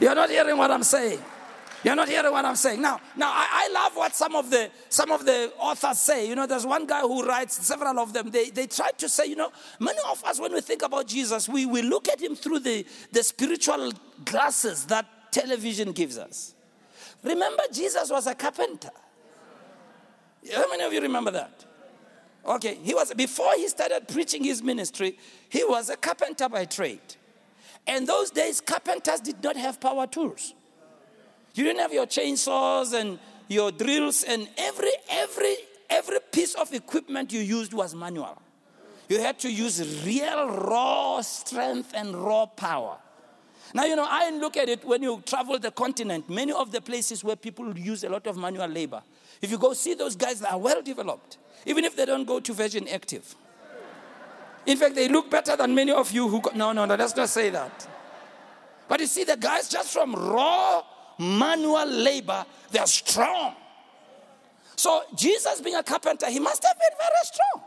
You're 0.00 0.14
not 0.14 0.30
hearing 0.30 0.56
what 0.56 0.70
I'm 0.70 0.82
saying. 0.82 1.20
You're 1.84 1.96
not 1.96 2.08
hearing 2.08 2.30
what 2.30 2.44
I'm 2.44 2.54
saying. 2.56 2.80
Now, 2.80 3.00
now 3.16 3.30
I, 3.32 3.68
I, 3.68 3.72
love 3.72 3.96
what 3.96 4.14
some 4.14 4.36
of 4.36 4.50
the 4.50 4.70
some 4.88 5.10
of 5.10 5.24
the 5.24 5.52
authors 5.58 5.98
say. 5.98 6.28
You 6.28 6.36
know, 6.36 6.46
there's 6.46 6.64
one 6.64 6.86
guy 6.86 7.00
who 7.00 7.24
writes, 7.24 7.66
several 7.66 7.98
of 7.98 8.12
them, 8.12 8.30
they, 8.30 8.50
they 8.50 8.68
try 8.68 8.90
to 8.98 9.08
say, 9.08 9.26
you 9.26 9.34
know, 9.34 9.50
many 9.80 9.98
of 10.08 10.22
us 10.24 10.40
when 10.40 10.52
we 10.52 10.60
think 10.60 10.82
about 10.82 11.08
Jesus, 11.08 11.48
we, 11.48 11.66
we 11.66 11.82
look 11.82 12.08
at 12.08 12.20
him 12.20 12.36
through 12.36 12.60
the, 12.60 12.86
the 13.10 13.22
spiritual 13.24 13.92
glasses 14.24 14.86
that 14.86 15.06
television 15.32 15.90
gives 15.90 16.18
us. 16.18 16.54
Remember, 17.24 17.62
Jesus 17.72 18.10
was 18.10 18.26
a 18.28 18.34
carpenter. 18.34 18.90
How 20.50 20.68
many 20.68 20.82
of 20.82 20.92
you 20.92 21.00
remember 21.00 21.30
that? 21.30 21.64
Okay, 22.44 22.74
he 22.82 22.94
was 22.94 23.14
before 23.14 23.52
he 23.56 23.68
started 23.68 24.08
preaching 24.08 24.42
his 24.42 24.62
ministry, 24.62 25.16
he 25.48 25.64
was 25.64 25.90
a 25.90 25.96
carpenter 25.96 26.48
by 26.48 26.64
trade. 26.64 27.00
And 27.86 28.06
those 28.06 28.30
days, 28.30 28.60
carpenters 28.60 29.20
did 29.20 29.42
not 29.42 29.56
have 29.56 29.80
power 29.80 30.06
tools. 30.06 30.54
You 31.54 31.64
didn't 31.64 31.80
have 31.80 31.92
your 31.92 32.06
chainsaws 32.06 32.98
and 32.98 33.18
your 33.48 33.70
drills, 33.70 34.24
and 34.24 34.48
every 34.56 34.92
every 35.08 35.56
every 35.90 36.18
piece 36.32 36.54
of 36.54 36.72
equipment 36.72 37.32
you 37.32 37.40
used 37.40 37.72
was 37.72 37.94
manual. 37.94 38.40
You 39.08 39.20
had 39.20 39.38
to 39.40 39.52
use 39.52 40.04
real 40.04 40.48
raw 40.48 41.20
strength 41.20 41.92
and 41.94 42.16
raw 42.16 42.46
power. 42.46 42.96
Now, 43.74 43.84
you 43.84 43.96
know, 43.96 44.06
I 44.08 44.30
look 44.30 44.56
at 44.56 44.68
it 44.68 44.84
when 44.84 45.02
you 45.02 45.22
travel 45.24 45.58
the 45.58 45.70
continent, 45.70 46.28
many 46.28 46.52
of 46.52 46.72
the 46.72 46.80
places 46.80 47.24
where 47.24 47.36
people 47.36 47.76
use 47.78 48.04
a 48.04 48.08
lot 48.08 48.26
of 48.26 48.36
manual 48.36 48.68
labor. 48.68 49.02
If 49.42 49.50
you 49.50 49.58
go 49.58 49.74
see 49.74 49.94
those 49.94 50.14
guys 50.14 50.40
that 50.40 50.52
are 50.52 50.58
well 50.58 50.80
developed, 50.80 51.38
even 51.66 51.84
if 51.84 51.96
they 51.96 52.06
don't 52.06 52.24
go 52.24 52.38
to 52.40 52.52
Virgin 52.52 52.86
Active. 52.88 53.34
In 54.64 54.78
fact, 54.78 54.94
they 54.94 55.08
look 55.08 55.28
better 55.28 55.56
than 55.56 55.74
many 55.74 55.90
of 55.90 56.12
you 56.12 56.28
who. 56.28 56.40
Go, 56.40 56.50
no, 56.54 56.72
no, 56.72 56.84
no, 56.84 56.94
let's 56.94 57.16
not 57.16 57.28
say 57.28 57.50
that. 57.50 57.88
But 58.88 59.00
you 59.00 59.06
see, 59.06 59.24
the 59.24 59.36
guys 59.36 59.68
just 59.68 59.92
from 59.92 60.14
raw 60.14 60.84
manual 61.18 61.86
labor, 61.86 62.46
they're 62.70 62.86
strong. 62.86 63.56
So, 64.76 65.02
Jesus 65.16 65.60
being 65.60 65.76
a 65.76 65.82
carpenter, 65.82 66.26
he 66.30 66.38
must 66.38 66.64
have 66.64 66.78
been 66.78 66.96
very 66.98 67.10
strong. 67.24 67.64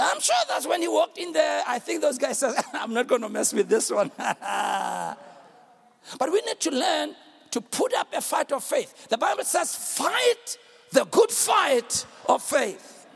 I'm 0.00 0.20
sure 0.20 0.36
that's 0.48 0.66
when 0.66 0.80
he 0.80 0.88
walked 0.88 1.18
in 1.18 1.32
there. 1.32 1.62
I 1.66 1.78
think 1.78 2.00
those 2.00 2.18
guys 2.18 2.38
said, 2.38 2.54
I'm 2.72 2.94
not 2.94 3.06
going 3.06 3.22
to 3.22 3.28
mess 3.28 3.52
with 3.52 3.68
this 3.68 3.90
one. 3.90 4.10
but 4.16 5.16
we 6.20 6.40
need 6.42 6.60
to 6.60 6.70
learn 6.70 7.14
to 7.50 7.60
put 7.60 7.92
up 7.94 8.08
a 8.14 8.20
fight 8.20 8.52
of 8.52 8.62
faith. 8.62 9.08
The 9.08 9.18
Bible 9.18 9.44
says, 9.44 9.74
fight 9.74 10.58
the 10.92 11.04
good 11.04 11.30
fight 11.30 12.06
of 12.28 12.42
faith. 12.42 13.06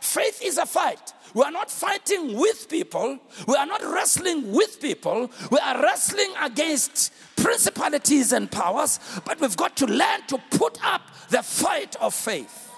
Faith 0.00 0.40
is 0.42 0.58
a 0.58 0.66
fight. 0.66 1.12
We 1.34 1.42
are 1.42 1.50
not 1.50 1.70
fighting 1.70 2.38
with 2.38 2.68
people. 2.68 3.18
We 3.48 3.56
are 3.56 3.66
not 3.66 3.82
wrestling 3.82 4.52
with 4.52 4.80
people. 4.80 5.30
We 5.50 5.58
are 5.58 5.82
wrestling 5.82 6.32
against 6.40 7.12
principalities 7.36 8.32
and 8.32 8.50
powers, 8.50 9.00
but 9.24 9.40
we've 9.40 9.56
got 9.56 9.76
to 9.78 9.86
learn 9.86 10.26
to 10.28 10.38
put 10.50 10.78
up 10.84 11.02
the 11.30 11.42
fight 11.42 11.96
of 11.96 12.14
faith. 12.14 12.70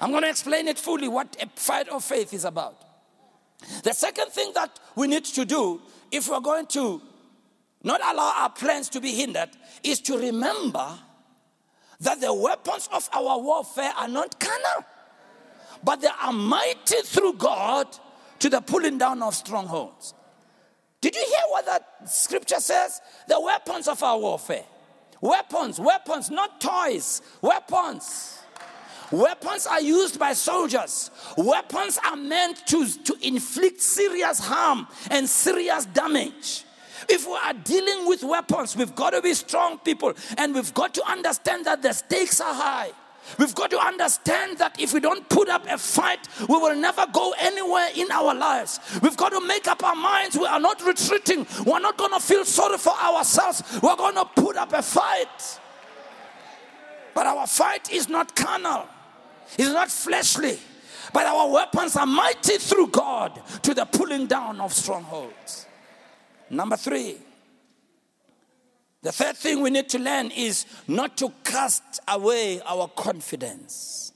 I'm 0.00 0.10
going 0.10 0.22
to 0.22 0.30
explain 0.30 0.66
it 0.66 0.78
fully 0.78 1.06
what 1.06 1.36
a 1.40 1.48
fight 1.54 1.88
of 1.88 2.02
faith 2.02 2.34
is 2.34 2.44
about. 2.44 2.76
The 3.84 3.92
second 3.92 4.30
thing 4.30 4.52
that 4.54 4.80
we 4.96 5.06
need 5.06 5.24
to 5.26 5.44
do 5.44 5.80
if 6.10 6.28
we're 6.28 6.40
going 6.40 6.66
to 6.66 7.00
not 7.84 8.00
allow 8.00 8.32
our 8.36 8.50
plans 8.50 8.88
to 8.90 9.00
be 9.00 9.12
hindered 9.14 9.50
is 9.84 10.00
to 10.00 10.18
remember 10.18 10.98
that 12.02 12.20
the 12.20 12.32
weapons 12.32 12.88
of 12.92 13.08
our 13.12 13.38
warfare 13.38 13.92
are 13.96 14.08
not 14.08 14.38
carnal, 14.38 14.84
but 15.82 16.00
they 16.00 16.08
are 16.22 16.32
mighty 16.32 17.00
through 17.04 17.34
God 17.34 17.86
to 18.40 18.48
the 18.48 18.60
pulling 18.60 18.98
down 18.98 19.22
of 19.22 19.34
strongholds. 19.34 20.14
Did 21.00 21.14
you 21.14 21.24
hear 21.24 21.44
what 21.48 21.66
that 21.66 22.08
scripture 22.08 22.60
says? 22.60 23.00
The 23.28 23.40
weapons 23.40 23.88
of 23.88 24.02
our 24.02 24.18
warfare. 24.18 24.64
Weapons, 25.20 25.78
weapons, 25.78 26.30
not 26.30 26.60
toys, 26.60 27.22
weapons. 27.40 28.38
Weapons 29.12 29.66
are 29.66 29.80
used 29.80 30.18
by 30.18 30.32
soldiers. 30.32 31.10
Weapons 31.36 31.98
are 32.04 32.16
meant 32.16 32.66
to, 32.68 32.86
to 33.04 33.16
inflict 33.20 33.80
serious 33.80 34.40
harm 34.40 34.88
and 35.10 35.28
serious 35.28 35.84
damage. 35.86 36.64
If 37.08 37.26
we 37.26 37.34
are 37.34 37.54
dealing 37.54 38.08
with 38.08 38.22
weapons, 38.22 38.76
we've 38.76 38.94
got 38.94 39.10
to 39.10 39.22
be 39.22 39.34
strong 39.34 39.78
people 39.78 40.14
and 40.38 40.54
we've 40.54 40.72
got 40.74 40.94
to 40.94 41.10
understand 41.10 41.66
that 41.66 41.82
the 41.82 41.92
stakes 41.92 42.40
are 42.40 42.54
high. 42.54 42.90
We've 43.38 43.54
got 43.54 43.70
to 43.70 43.78
understand 43.78 44.58
that 44.58 44.80
if 44.80 44.92
we 44.92 45.00
don't 45.00 45.28
put 45.28 45.48
up 45.48 45.64
a 45.68 45.78
fight, 45.78 46.26
we 46.40 46.56
will 46.56 46.74
never 46.74 47.06
go 47.12 47.32
anywhere 47.38 47.88
in 47.94 48.10
our 48.10 48.34
lives. 48.34 48.80
We've 49.00 49.16
got 49.16 49.30
to 49.30 49.40
make 49.46 49.68
up 49.68 49.82
our 49.84 49.94
minds. 49.94 50.36
We 50.36 50.46
are 50.46 50.60
not 50.60 50.84
retreating. 50.84 51.46
We're 51.64 51.80
not 51.80 51.96
going 51.96 52.12
to 52.12 52.20
feel 52.20 52.44
sorry 52.44 52.78
for 52.78 52.92
ourselves. 52.92 53.62
We're 53.82 53.96
going 53.96 54.16
to 54.16 54.24
put 54.24 54.56
up 54.56 54.72
a 54.72 54.82
fight. 54.82 55.60
But 57.14 57.26
our 57.26 57.46
fight 57.46 57.92
is 57.92 58.08
not 58.08 58.34
carnal, 58.34 58.86
it's 59.58 59.68
not 59.70 59.90
fleshly. 59.90 60.58
But 61.12 61.26
our 61.26 61.50
weapons 61.50 61.96
are 61.96 62.06
mighty 62.06 62.56
through 62.58 62.86
God 62.88 63.42
to 63.62 63.74
the 63.74 63.84
pulling 63.84 64.26
down 64.26 64.60
of 64.60 64.72
strongholds. 64.72 65.66
Number 66.52 66.76
three, 66.76 67.16
the 69.00 69.10
third 69.10 69.38
thing 69.38 69.62
we 69.62 69.70
need 69.70 69.88
to 69.88 69.98
learn 69.98 70.30
is 70.30 70.66
not 70.86 71.16
to 71.16 71.32
cast 71.44 71.82
away 72.06 72.60
our 72.60 72.88
confidence. 72.88 74.12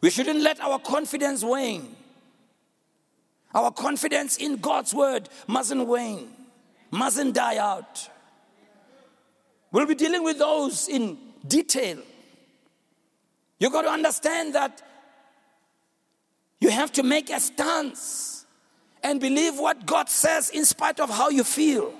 We 0.00 0.10
shouldn't 0.10 0.40
let 0.40 0.60
our 0.60 0.78
confidence 0.78 1.42
wane. 1.42 1.96
Our 3.56 3.72
confidence 3.72 4.36
in 4.36 4.58
God's 4.58 4.94
word 4.94 5.28
mustn't 5.48 5.84
wane, 5.84 6.30
mustn't 6.92 7.34
die 7.34 7.56
out. 7.56 8.08
We'll 9.72 9.86
be 9.86 9.96
dealing 9.96 10.22
with 10.22 10.38
those 10.38 10.86
in 10.86 11.18
detail. 11.44 11.98
You've 13.58 13.72
got 13.72 13.82
to 13.82 13.90
understand 13.90 14.54
that 14.54 14.80
you 16.60 16.70
have 16.70 16.92
to 16.92 17.02
make 17.02 17.30
a 17.30 17.40
stance 17.40 18.43
and 19.04 19.20
believe 19.20 19.58
what 19.58 19.86
God 19.86 20.08
says 20.08 20.50
in 20.50 20.64
spite 20.64 20.98
of 20.98 21.10
how 21.10 21.28
you 21.28 21.44
feel. 21.44 21.92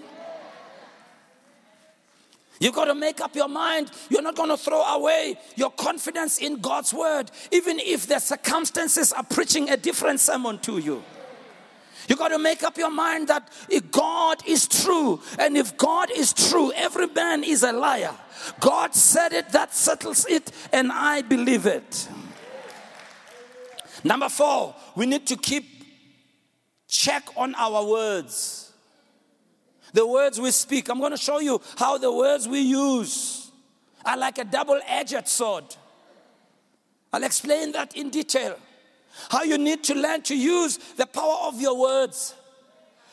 You've 2.59 2.75
got 2.75 2.87
to 2.87 2.95
make 2.95 3.21
up 3.21 3.37
your 3.37 3.49
mind. 3.49 3.91
You're 4.09 4.23
not 4.23 4.37
going 4.37 4.49
to 4.49 4.57
throw 4.57 4.83
away 4.83 5.37
your 5.55 5.71
confidence 5.71 6.39
in 6.39 6.61
God's 6.61 6.95
word, 6.95 7.31
even 7.53 7.79
if 7.79 8.07
the 8.07 8.19
circumstances 8.19 9.13
are 9.13 9.25
preaching 9.25 9.69
a 9.69 9.77
different 9.77 10.21
sermon 10.21 10.59
to 10.61 10.79
you. 10.79 11.03
You 12.09 12.17
got 12.17 12.29
to 12.29 12.39
make 12.39 12.63
up 12.63 12.79
your 12.79 12.91
mind 12.91 13.29
that 13.29 13.51
if 13.69 13.91
God 13.91 14.47
is 14.47 14.69
true, 14.69 15.21
and 15.39 15.57
if 15.57 15.77
God 15.77 16.11
is 16.11 16.33
true, 16.33 16.73
every 16.73 17.07
man 17.09 17.45
is 17.45 17.63
a 17.63 17.73
liar. 17.73 18.15
God 18.61 18.95
said 18.95 19.33
it, 19.33 19.51
that 19.51 19.75
settles 19.75 20.27
it, 20.27 20.51
and 20.73 20.93
I 20.93 21.23
believe 21.23 21.67
it. 21.67 22.09
Number 24.05 24.29
four, 24.29 24.75
we 24.95 25.07
need 25.07 25.27
to 25.29 25.37
keep 25.37 25.74
check 26.95 27.25
on 27.37 27.55
our 27.57 27.85
words 27.85 28.65
the 29.95 30.07
words 30.07 30.41
we 30.41 30.51
speak. 30.51 30.91
I'm 30.91 30.99
going 30.99 31.13
to 31.13 31.17
show 31.17 31.39
you 31.39 31.61
how 31.79 31.97
the 31.97 32.13
words 32.13 32.47
we 32.47 32.59
use 32.59 33.53
are 34.05 34.17
like 34.19 34.39
a 34.39 34.45
double 34.45 34.81
edged 34.87 35.27
sword. 35.27 35.65
I'll 37.13 37.23
explain 37.23 37.73
that 37.73 37.97
in 37.97 38.11
detail. 38.11 38.59
How 39.31 39.45
you 39.45 39.57
need 39.57 39.85
to 39.85 39.95
learn 39.95 40.23
to 40.23 40.37
use 40.37 40.79
the 40.97 41.07
power 41.07 41.37
of 41.45 41.61
your 41.61 41.79
words. 41.81 42.35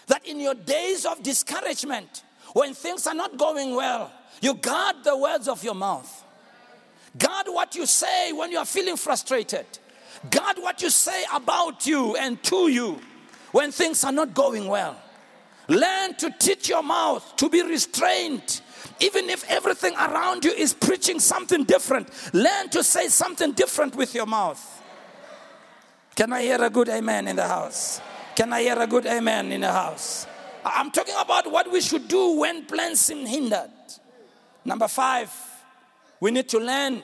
That 0.08 0.26
in 0.26 0.40
your 0.40 0.56
days 0.56 1.06
of 1.06 1.22
discouragement, 1.22 2.24
when 2.54 2.74
things 2.74 3.06
are 3.06 3.14
not 3.14 3.38
going 3.38 3.76
well, 3.76 4.12
you 4.42 4.56
guard 4.56 5.04
the 5.04 5.16
words 5.16 5.48
of 5.48 5.64
your 5.64 5.76
mouth. 5.76 6.24
Guard 7.16 7.46
what 7.48 7.76
you 7.76 7.86
say 7.86 8.34
when 8.34 8.52
you 8.52 8.58
are 8.58 8.66
feeling 8.66 8.98
frustrated. 8.98 9.68
Guard 10.32 10.58
what 10.58 10.82
you 10.82 10.90
say 10.90 11.24
about 11.32 11.86
you 11.86 12.16
and 12.16 12.42
to 12.44 12.70
you 12.70 13.00
when 13.52 13.72
things 13.72 14.04
are 14.04 14.12
not 14.12 14.34
going 14.34 14.68
well. 14.68 14.98
Learn 15.68 16.16
to 16.16 16.34
teach 16.40 16.70
your 16.70 16.84
mouth 16.84 17.36
to 17.38 17.50
be 17.50 17.62
restrained. 17.62 18.62
Even 19.00 19.30
if 19.30 19.50
everything 19.50 19.94
around 19.96 20.44
you 20.44 20.52
is 20.52 20.74
preaching 20.74 21.20
something 21.20 21.64
different, 21.64 22.10
learn 22.34 22.70
to 22.70 22.84
say 22.84 23.08
something 23.08 23.52
different 23.54 23.96
with 23.96 24.14
your 24.14 24.26
mouth. 24.26 24.82
Can 26.16 26.34
I 26.34 26.42
hear 26.42 26.62
a 26.64 26.70
good 26.70 26.90
amen 26.90 27.28
in 27.28 27.36
the 27.36 27.48
house? 27.48 28.02
Can 28.36 28.52
I 28.54 28.62
hear 28.62 28.80
a 28.80 28.88
good 28.88 29.06
amen 29.06 29.52
in 29.52 29.62
the 29.62 29.72
house? 29.72 30.28
I'm 30.64 30.92
talking 30.92 31.16
about 31.20 31.52
what 31.52 31.72
we 31.72 31.82
should 31.82 32.08
do 32.08 32.40
when 32.40 32.66
plans 32.66 33.00
seem 33.00 33.26
hindered. 33.26 33.72
Number 34.64 34.88
five, 34.88 35.32
we 36.20 36.32
need 36.32 36.50
to 36.50 36.60
learn 36.60 37.02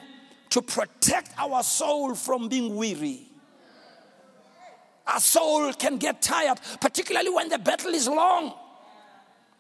to 0.50 0.62
protect 0.62 1.32
our 1.38 1.64
soul 1.64 2.16
from 2.16 2.50
being 2.50 2.76
weary. 2.76 3.27
Our 5.08 5.20
soul 5.20 5.72
can 5.74 5.98
get 5.98 6.22
tired, 6.22 6.60
particularly 6.82 7.30
when 7.30 7.50
the 7.50 7.58
battle 7.58 7.94
is 7.94 8.08
long. 8.08 8.54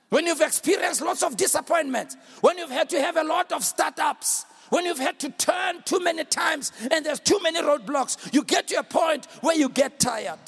when 0.09 0.25
you've 0.25 0.41
experienced 0.41 1.01
lots 1.01 1.21
of 1.21 1.35
disappointment, 1.35 2.15
when 2.41 2.57
you've 2.57 2.69
had 2.69 2.89
to 2.89 3.01
have 3.01 3.17
a 3.17 3.23
lot 3.23 3.51
of 3.51 3.63
startups, 3.63 4.45
when 4.69 4.85
you've 4.85 4.99
had 4.99 5.19
to 5.19 5.29
turn 5.29 5.81
too 5.83 5.99
many 5.99 6.23
times 6.23 6.71
and 6.91 7.05
there's 7.05 7.19
too 7.19 7.39
many 7.41 7.61
roadblocks, 7.61 8.33
you 8.33 8.43
get 8.43 8.67
to 8.69 8.75
a 8.75 8.83
point 8.83 9.25
where 9.41 9.55
you 9.55 9.69
get 9.69 9.99
tired. 9.99 10.39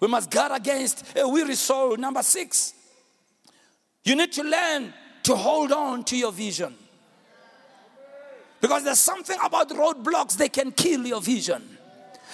We 0.00 0.08
must 0.08 0.30
guard 0.30 0.52
against 0.52 1.04
a 1.16 1.28
weary 1.28 1.54
soul. 1.54 1.96
Number 1.96 2.22
six, 2.22 2.74
you 4.04 4.16
need 4.16 4.32
to 4.32 4.42
learn 4.42 4.92
to 5.24 5.34
hold 5.34 5.72
on 5.72 6.04
to 6.04 6.16
your 6.16 6.32
vision. 6.32 6.74
Because 8.60 8.84
there's 8.84 8.98
something 8.98 9.38
about 9.42 9.70
roadblocks, 9.70 10.36
they 10.36 10.48
can 10.48 10.72
kill 10.72 11.06
your 11.06 11.20
vision. 11.20 11.77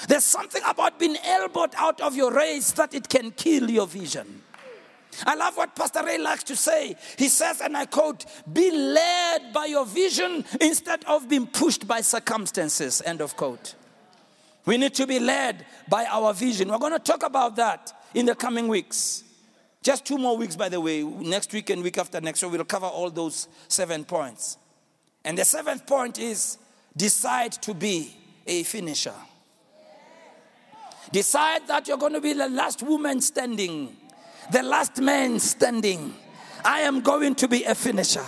There's 0.08 0.24
something 0.24 0.62
about 0.66 0.98
being 0.98 1.16
elbowed 1.24 1.74
out 1.76 2.00
of 2.00 2.14
your 2.14 2.32
race 2.32 2.72
that 2.72 2.94
it 2.94 3.08
can 3.08 3.30
kill 3.30 3.70
your 3.70 3.86
vision. 3.86 4.42
I 5.26 5.34
love 5.34 5.56
what 5.56 5.76
Pastor 5.76 6.04
Ray 6.04 6.18
likes 6.18 6.42
to 6.44 6.56
say. 6.56 6.96
He 7.16 7.28
says, 7.28 7.60
and 7.60 7.76
I 7.76 7.86
quote, 7.86 8.24
be 8.52 8.70
led 8.70 9.52
by 9.52 9.66
your 9.66 9.86
vision 9.86 10.44
instead 10.60 11.04
of 11.04 11.28
being 11.28 11.46
pushed 11.46 11.86
by 11.86 12.00
circumstances. 12.00 13.00
End 13.04 13.20
of 13.20 13.36
quote. 13.36 13.76
We 14.66 14.76
need 14.76 14.94
to 14.94 15.06
be 15.06 15.20
led 15.20 15.66
by 15.88 16.06
our 16.06 16.32
vision. 16.34 16.68
We're 16.68 16.78
going 16.78 16.92
to 16.92 16.98
talk 16.98 17.22
about 17.22 17.56
that 17.56 17.92
in 18.14 18.26
the 18.26 18.34
coming 18.34 18.66
weeks. 18.66 19.22
Just 19.82 20.06
two 20.06 20.16
more 20.16 20.36
weeks, 20.36 20.56
by 20.56 20.70
the 20.70 20.80
way. 20.80 21.02
Next 21.02 21.52
week 21.52 21.70
and 21.70 21.82
week 21.82 21.98
after 21.98 22.20
next, 22.20 22.40
so 22.40 22.48
we'll 22.48 22.64
cover 22.64 22.86
all 22.86 23.10
those 23.10 23.48
seven 23.68 24.04
points. 24.04 24.56
And 25.24 25.36
the 25.36 25.44
seventh 25.44 25.86
point 25.86 26.18
is 26.18 26.58
decide 26.96 27.52
to 27.52 27.74
be 27.74 28.16
a 28.46 28.62
finisher. 28.62 29.14
Decide 31.12 31.66
that 31.68 31.86
you're 31.88 31.98
going 31.98 32.14
to 32.14 32.20
be 32.20 32.32
the 32.32 32.48
last 32.48 32.82
woman 32.82 33.20
standing 33.20 33.96
the 34.50 34.62
last 34.62 35.00
man 35.00 35.38
standing. 35.38 36.14
I 36.64 36.80
am 36.80 37.00
going 37.00 37.34
to 37.36 37.48
be 37.48 37.64
a 37.64 37.74
finisher. 37.74 38.24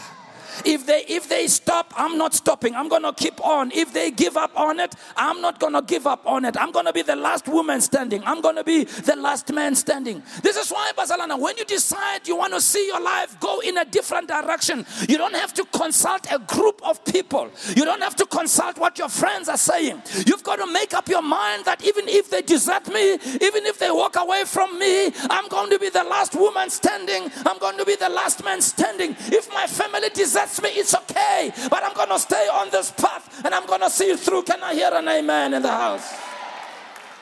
If 0.65 0.87
they 0.87 1.05
if 1.09 1.29
they 1.29 1.47
stop, 1.47 1.93
I'm 1.97 2.19
not 2.19 2.35
stopping. 2.35 2.75
I'm 2.75 2.89
going 2.89 3.03
to 3.03 3.13
keep 3.13 3.45
on. 3.45 3.73
If 3.73 3.93
they 3.93 4.11
give 4.11 4.37
up 4.37 4.59
on 4.59 4.81
it, 4.81 4.95
I'm 5.17 5.41
not 5.41 5.61
going 5.61 5.75
to 5.75 5.83
give 5.83 6.07
up 6.07 6.27
on 6.27 6.45
it. 6.45 6.57
I'm 6.57 6.73
going 6.73 6.87
to 6.87 6.93
be 6.93 7.03
the 7.03 7.17
last 7.17 7.49
woman 7.49 7.81
standing. 7.81 8.23
I'm 8.25 8.41
going 8.41 8.57
to 8.57 8.65
be 8.65 8.85
the 8.85 9.17
last 9.17 9.53
man 9.53 9.75
standing. 9.75 10.23
This 10.43 10.57
is 10.57 10.71
why 10.71 10.93
Barcelona 10.97 11.37
when 11.37 11.57
you 11.57 11.65
decide 11.65 12.27
you 12.27 12.37
want 12.37 12.55
to 12.55 12.61
see 12.61 12.87
your 12.87 13.01
life 13.01 13.39
go 13.41 13.61
in 13.61 13.79
a 13.79 13.85
different 13.85 14.29
direction, 14.29 14.87
you 15.09 15.19
don't 15.19 15.35
have 15.35 15.53
to 15.55 15.65
consult 15.67 16.27
a 16.33 16.39
group 16.39 16.81
of 16.85 17.05
people. 17.05 17.51
You 17.75 17.85
don't 17.85 18.03
have 18.03 18.17
to 18.17 18.27
consult 18.27 18.79
what 18.79 18.99
your 18.99 19.09
friends 19.09 19.49
are 19.49 19.57
saying. 19.57 20.03
You've 20.27 20.43
got 20.43 20.57
to 20.57 20.67
make 20.73 20.95
up 20.95 21.09
your 21.09 21.23
mind 21.23 21.65
that 21.65 21.85
even 21.85 22.09
if 22.09 22.31
they 22.31 22.43
desert 22.43 22.89
me, 22.89 23.15
even 23.15 23.67
if 23.67 23.79
they 23.79 23.91
walk 23.91 24.17
away 24.17 24.45
from 24.45 24.79
me, 24.79 25.11
I'm 25.31 25.49
going 25.49 25.71
to 25.71 25.79
be 25.79 25.91
the 25.91 26.05
last 26.05 26.35
woman 26.35 26.71
standing. 26.71 27.31
I'm 27.45 27.59
going 27.59 27.79
to 27.79 27.85
be 27.85 27.97
the 27.97 28.09
last 28.09 28.45
man 28.45 28.61
standing. 28.61 29.17
If 29.27 29.53
my 29.53 29.67
family 29.67 30.09
deserts 30.11 30.46
me, 30.63 30.71
it's 30.71 30.95
okay. 30.95 31.53
But 31.71 31.85
I'm 31.85 31.95
going 31.95 32.09
to 32.09 32.19
stay 32.19 32.49
on 32.49 32.71
this 32.71 32.93
path 32.93 33.45
and 33.45 33.55
I'm 33.55 33.67
going 33.67 33.81
to 33.81 33.91
see 33.91 34.11
it 34.11 34.19
through. 34.19 34.43
Can 34.43 34.63
I 34.63 34.75
hear 34.75 34.91
an 34.93 35.09
amen 35.09 35.55
in 35.55 35.63
the 35.63 35.71
house? 35.71 36.15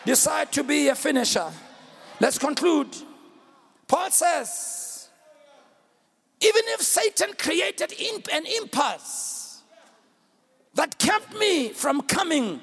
Decide 0.04 0.52
to 0.52 0.62
be 0.62 0.88
a 0.88 0.94
finisher. 0.94 1.50
Let's 2.20 2.38
conclude. 2.38 2.94
Paul 3.86 4.10
says, 4.10 5.08
even 6.40 6.62
if 6.68 6.82
Satan 6.82 7.34
created 7.38 7.92
an 8.32 8.44
impasse 8.60 9.62
that 10.74 10.98
kept 10.98 11.34
me 11.38 11.70
from 11.70 12.02
coming 12.02 12.60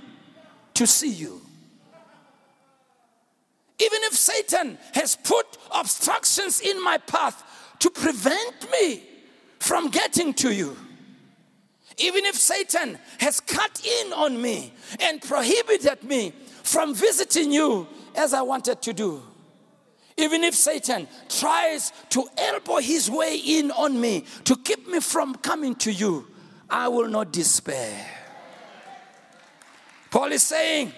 to 0.76 0.86
see 0.86 1.12
you, 1.12 1.42
even 3.80 4.00
if 4.04 4.14
Satan 4.14 4.78
has 4.94 5.16
put 5.16 5.58
obstructions 5.74 6.62
in 6.62 6.84
my 6.84 7.00
path 7.00 7.44
to 7.80 7.90
prevent 7.90 8.72
me 8.72 9.04
from 9.62 9.90
getting 9.90 10.34
to 10.34 10.52
you. 10.52 10.76
Even 12.00 12.26
if 12.26 12.36
Satan 12.36 12.98
has 13.20 13.40
cut 13.40 13.86
in 13.86 14.12
on 14.12 14.42
me 14.42 14.74
and 15.00 15.22
prohibited 15.22 16.04
me 16.04 16.34
from 16.64 16.96
visiting 16.96 17.52
you 17.52 17.88
as 18.16 18.34
I 18.34 18.42
wanted 18.42 18.82
to 18.82 18.92
do. 18.92 19.22
Even 20.18 20.44
if 20.44 20.56
Satan 20.56 21.08
tries 21.30 21.94
to 22.10 22.28
elbow 22.40 22.78
his 22.78 23.10
way 23.10 23.38
in 23.38 23.70
on 23.72 24.02
me 24.02 24.26
to 24.46 24.56
keep 24.56 24.88
me 24.88 25.00
from 25.00 25.36
coming 25.36 25.76
to 25.76 25.92
you, 25.92 26.28
I 26.68 26.88
will 26.88 27.08
not 27.08 27.32
despair. 27.32 28.04
Paul 30.10 30.32
is 30.32 30.42
saying 30.42 30.92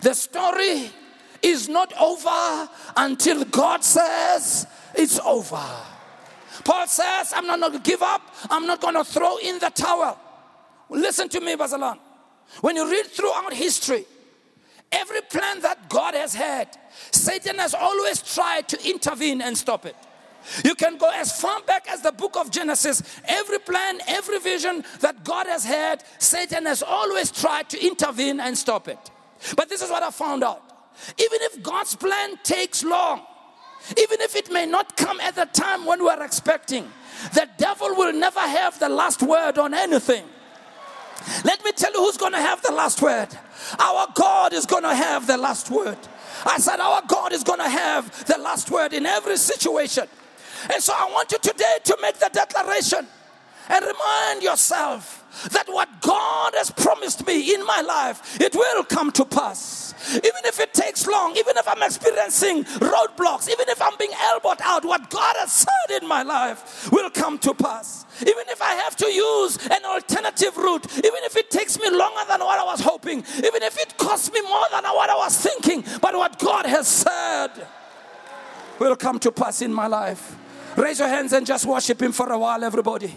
the 0.00 0.14
story 0.14 0.90
is 1.42 1.68
not 1.68 1.92
over 2.00 2.68
until 2.96 3.44
God 3.44 3.84
says 3.84 4.66
it's 4.96 5.20
over. 5.20 5.93
Paul 6.64 6.86
says, 6.86 7.32
I'm 7.34 7.46
not 7.46 7.60
going 7.60 7.72
to 7.72 7.78
give 7.78 8.02
up. 8.02 8.22
I'm 8.50 8.66
not 8.66 8.80
going 8.80 8.94
to 8.94 9.04
throw 9.04 9.38
in 9.38 9.58
the 9.58 9.70
towel. 9.70 10.18
Listen 10.90 11.28
to 11.30 11.40
me, 11.40 11.56
Basalan. 11.56 11.98
When 12.60 12.76
you 12.76 12.88
read 12.88 13.06
throughout 13.06 13.52
history, 13.52 14.04
every 14.92 15.22
plan 15.22 15.60
that 15.62 15.88
God 15.88 16.14
has 16.14 16.34
had, 16.34 16.76
Satan 17.10 17.58
has 17.58 17.74
always 17.74 18.22
tried 18.22 18.68
to 18.68 18.88
intervene 18.88 19.40
and 19.42 19.56
stop 19.56 19.86
it. 19.86 19.96
You 20.62 20.74
can 20.74 20.98
go 20.98 21.10
as 21.10 21.40
far 21.40 21.62
back 21.62 21.88
as 21.88 22.02
the 22.02 22.12
book 22.12 22.36
of 22.36 22.50
Genesis. 22.50 23.02
Every 23.24 23.58
plan, 23.58 24.00
every 24.06 24.38
vision 24.38 24.84
that 25.00 25.24
God 25.24 25.46
has 25.46 25.64
had, 25.64 26.04
Satan 26.18 26.66
has 26.66 26.82
always 26.82 27.30
tried 27.30 27.70
to 27.70 27.84
intervene 27.84 28.40
and 28.40 28.56
stop 28.56 28.88
it. 28.88 28.98
But 29.56 29.68
this 29.68 29.82
is 29.82 29.90
what 29.90 30.02
I 30.02 30.10
found 30.10 30.44
out. 30.44 30.62
Even 31.18 31.38
if 31.42 31.62
God's 31.62 31.96
plan 31.96 32.36
takes 32.42 32.84
long, 32.84 33.22
even 33.90 34.20
if 34.20 34.34
it 34.36 34.50
may 34.50 34.66
not 34.66 34.96
come 34.96 35.20
at 35.20 35.34
the 35.34 35.46
time 35.46 35.84
when 35.84 36.02
we're 36.02 36.22
expecting, 36.22 36.90
the 37.34 37.48
devil 37.58 37.88
will 37.94 38.12
never 38.12 38.40
have 38.40 38.78
the 38.78 38.88
last 38.88 39.22
word 39.22 39.58
on 39.58 39.74
anything. 39.74 40.24
Let 41.44 41.64
me 41.64 41.72
tell 41.72 41.92
you 41.92 42.00
who's 42.00 42.16
going 42.16 42.32
to 42.32 42.40
have 42.40 42.60
the 42.62 42.72
last 42.72 43.00
word. 43.00 43.28
Our 43.78 44.08
God 44.14 44.52
is 44.52 44.66
going 44.66 44.82
to 44.82 44.94
have 44.94 45.26
the 45.26 45.36
last 45.36 45.70
word. 45.70 45.98
I 46.44 46.58
said, 46.58 46.80
Our 46.80 47.02
God 47.06 47.32
is 47.32 47.42
going 47.42 47.60
to 47.60 47.68
have 47.68 48.26
the 48.26 48.38
last 48.38 48.70
word 48.70 48.92
in 48.92 49.06
every 49.06 49.36
situation. 49.36 50.06
And 50.72 50.82
so 50.82 50.92
I 50.96 51.10
want 51.12 51.32
you 51.32 51.38
today 51.38 51.78
to 51.84 51.98
make 52.00 52.18
the 52.18 52.30
declaration 52.32 53.06
and 53.68 53.84
remind 53.84 54.42
yourself 54.42 55.23
that 55.50 55.66
what 55.68 55.88
God 56.00 56.52
has 56.56 56.70
promised 56.70 57.26
me 57.26 57.54
in 57.54 57.64
my 57.66 57.80
life, 57.80 58.40
it 58.40 58.54
will 58.54 58.84
come 58.84 59.10
to 59.12 59.24
pass. 59.24 59.94
Even 60.10 60.44
if 60.44 60.60
it 60.60 60.74
takes 60.74 61.06
long, 61.06 61.36
even 61.36 61.56
if 61.56 61.66
I'm 61.66 61.82
experiencing 61.82 62.64
roadblocks, 62.64 63.48
even 63.48 63.68
if 63.68 63.80
I'm 63.80 63.96
being 63.98 64.12
elbowed 64.20 64.60
out, 64.62 64.84
what 64.84 65.08
God 65.10 65.36
has 65.38 65.52
said 65.52 66.02
in 66.02 66.08
my 66.08 66.22
life 66.22 66.90
will 66.92 67.10
come 67.10 67.38
to 67.38 67.54
pass. 67.54 68.04
Even 68.20 68.44
if 68.48 68.60
I 68.62 68.74
have 68.74 68.96
to 68.96 69.06
use 69.06 69.58
an 69.66 69.84
alternative 69.84 70.56
route, 70.56 70.86
even 70.98 71.24
if 71.24 71.36
it 71.36 71.50
takes 71.50 71.78
me 71.80 71.90
longer 71.90 72.22
than 72.28 72.40
what 72.40 72.58
I 72.58 72.64
was 72.64 72.80
hoping, 72.80 73.18
even 73.38 73.62
if 73.62 73.78
it 73.78 73.96
costs 73.96 74.32
me 74.32 74.40
more 74.42 74.66
than 74.70 74.84
what 74.84 75.10
I 75.10 75.16
was 75.16 75.36
thinking, 75.36 75.84
but 76.00 76.14
what 76.14 76.38
God 76.38 76.66
has 76.66 76.86
said 76.86 77.50
will 78.78 78.96
come 78.96 79.18
to 79.20 79.32
pass 79.32 79.62
in 79.62 79.72
my 79.72 79.86
life. 79.86 80.36
Raise 80.76 80.98
your 80.98 81.08
hands 81.08 81.32
and 81.32 81.46
just 81.46 81.66
worship 81.66 82.02
Him 82.02 82.12
for 82.12 82.30
a 82.30 82.38
while, 82.38 82.62
everybody. 82.64 83.16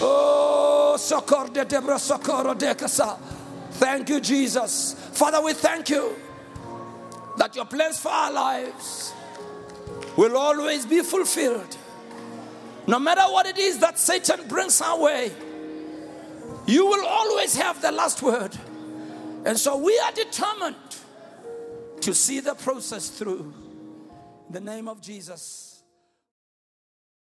Oh, 0.00 0.96
socorro 0.98 1.52
de 1.52 1.64
debra 1.64 1.98
socorro 1.98 2.54
de 2.54 2.74
casa. 2.74 3.18
Thank 3.72 4.08
you, 4.08 4.20
Jesus. 4.20 4.94
Father, 5.12 5.40
we 5.40 5.52
thank 5.52 5.88
you 5.90 6.14
that 7.36 7.54
your 7.54 7.64
plans 7.64 7.98
for 7.98 8.08
our 8.08 8.32
lives 8.32 9.12
will 10.16 10.36
always 10.36 10.84
be 10.84 11.00
fulfilled. 11.02 11.76
No 12.86 12.98
matter 12.98 13.22
what 13.22 13.46
it 13.46 13.58
is 13.58 13.78
that 13.78 13.98
Satan 13.98 14.48
brings 14.48 14.80
our 14.80 14.98
way, 14.98 15.30
you 16.66 16.86
will 16.86 17.06
always 17.06 17.56
have 17.56 17.80
the 17.80 17.92
last 17.92 18.22
word. 18.22 18.56
And 19.44 19.58
so 19.58 19.76
we 19.76 19.98
are 19.98 20.12
determined 20.12 20.76
to 22.00 22.14
see 22.14 22.40
the 22.40 22.54
process 22.54 23.08
through. 23.08 23.52
In 24.48 24.52
the 24.52 24.60
name 24.60 24.88
of 24.88 25.00
Jesus. 25.00 25.67